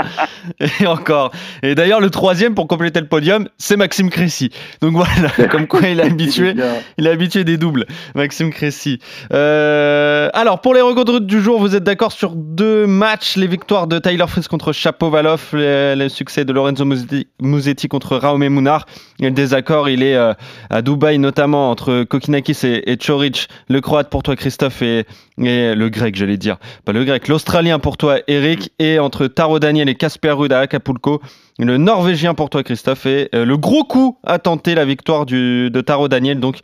Et 0.80 0.86
encore. 0.86 1.32
Et 1.62 1.74
d'ailleurs, 1.74 2.00
le 2.00 2.10
troisième 2.10 2.54
pour 2.54 2.68
compléter 2.68 3.00
le 3.00 3.08
podium, 3.08 3.48
c'est 3.58 3.76
Maxime 3.76 4.10
Crécy. 4.10 4.50
Donc 4.80 4.92
voilà, 4.92 5.48
comme 5.50 5.66
quoi 5.66 5.80
il 5.88 6.00
est 6.00 6.04
habitué. 6.04 6.54
Il 6.98 7.06
est 7.06 7.10
habitué 7.10 7.44
des 7.44 7.56
doubles, 7.56 7.86
Maxime 8.14 8.50
Crécy. 8.50 8.98
Euh, 9.32 10.28
alors, 10.32 10.60
pour 10.60 10.74
les 10.74 10.80
records 10.80 11.20
du 11.20 11.40
jour, 11.40 11.60
vous 11.60 11.76
êtes 11.76 11.84
d'accord 11.84 12.12
sur 12.12 12.32
deux 12.34 12.86
matchs 12.86 13.36
les 13.36 13.46
victoires 13.46 13.86
de 13.86 13.98
Tyler 13.98 14.26
Fritz 14.26 14.48
contre 14.48 14.72
Chapovalov, 14.72 15.50
le, 15.52 15.94
le 15.96 16.08
succès 16.08 16.44
de 16.44 16.52
Lorenzo 16.52 16.84
Musetti, 17.40 17.88
contre 17.88 18.16
Raume 18.16 18.48
Mounar. 18.48 18.86
Et 19.20 19.24
le 19.24 19.30
désaccord, 19.32 19.88
il 19.88 20.02
est 20.02 20.16
euh, 20.16 20.34
à 20.70 20.82
Dubaï, 20.82 21.18
notamment 21.18 21.70
entre 21.70 22.04
Kokinakis 22.04 22.58
et, 22.64 22.90
et 22.90 22.96
Choric. 22.96 23.48
Le 23.68 23.80
croate 23.80 24.10
pour 24.10 24.22
toi, 24.22 24.36
Christophe, 24.36 24.82
et, 24.82 25.04
et 25.38 25.47
le 25.74 25.88
grec, 25.88 26.14
j'allais 26.16 26.36
dire. 26.36 26.56
Pas 26.84 26.92
le 26.92 27.04
grec, 27.04 27.28
l'australien 27.28 27.78
pour 27.78 27.96
toi, 27.96 28.18
Eric. 28.28 28.72
Et 28.78 28.98
entre 28.98 29.26
Taro 29.26 29.58
Daniel 29.58 29.88
et 29.88 29.94
Casper 29.94 30.32
Ruud 30.32 30.52
à 30.52 30.60
Acapulco. 30.60 31.20
Le 31.58 31.76
norvégien 31.76 32.34
pour 32.34 32.50
toi, 32.50 32.62
Christophe. 32.62 33.06
Et 33.06 33.28
euh, 33.34 33.44
le 33.44 33.56
gros 33.56 33.84
coup 33.84 34.18
à 34.24 34.38
tenter 34.38 34.74
la 34.74 34.84
victoire 34.84 35.26
du, 35.26 35.70
de 35.70 35.80
Taro 35.80 36.08
Daniel, 36.08 36.38
donc 36.38 36.58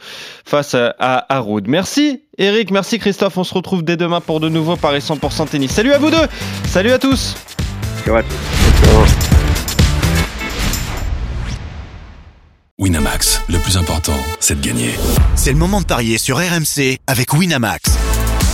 face 0.45 0.75
à, 0.75 0.95
à, 0.99 1.35
à 1.35 1.41
Ruud. 1.41 1.67
Merci 1.67 2.23
Eric, 2.39 2.71
merci 2.71 2.99
Christophe. 2.99 3.37
On 3.39 3.45
se 3.45 3.55
retrouve 3.55 3.85
dès 3.85 3.97
demain 3.97 4.21
pour 4.21 4.41
de 4.41 4.49
nouveaux 4.49 4.77
Paris 4.77 4.99
100% 4.99 5.49
tennis. 5.49 5.71
Salut 5.71 5.93
à 5.93 5.99
vous 5.99 6.11
deux. 6.11 6.27
Salut 6.67 6.91
à 6.91 6.99
tous. 6.99 7.37
Ciao 8.05 8.17
à 8.17 8.23
tous. 8.23 8.29
Winamax, 12.77 13.43
le 13.49 13.59
plus 13.59 13.77
important, 13.77 14.19
c'est 14.41 14.61
de 14.61 14.67
gagner. 14.67 14.91
C'est 15.37 15.53
le 15.53 15.59
moment 15.59 15.81
de 15.81 15.87
parier 15.87 16.19
sur 16.19 16.39
RMC 16.39 16.99
avec 17.07 17.33
Winamax. 17.33 18.24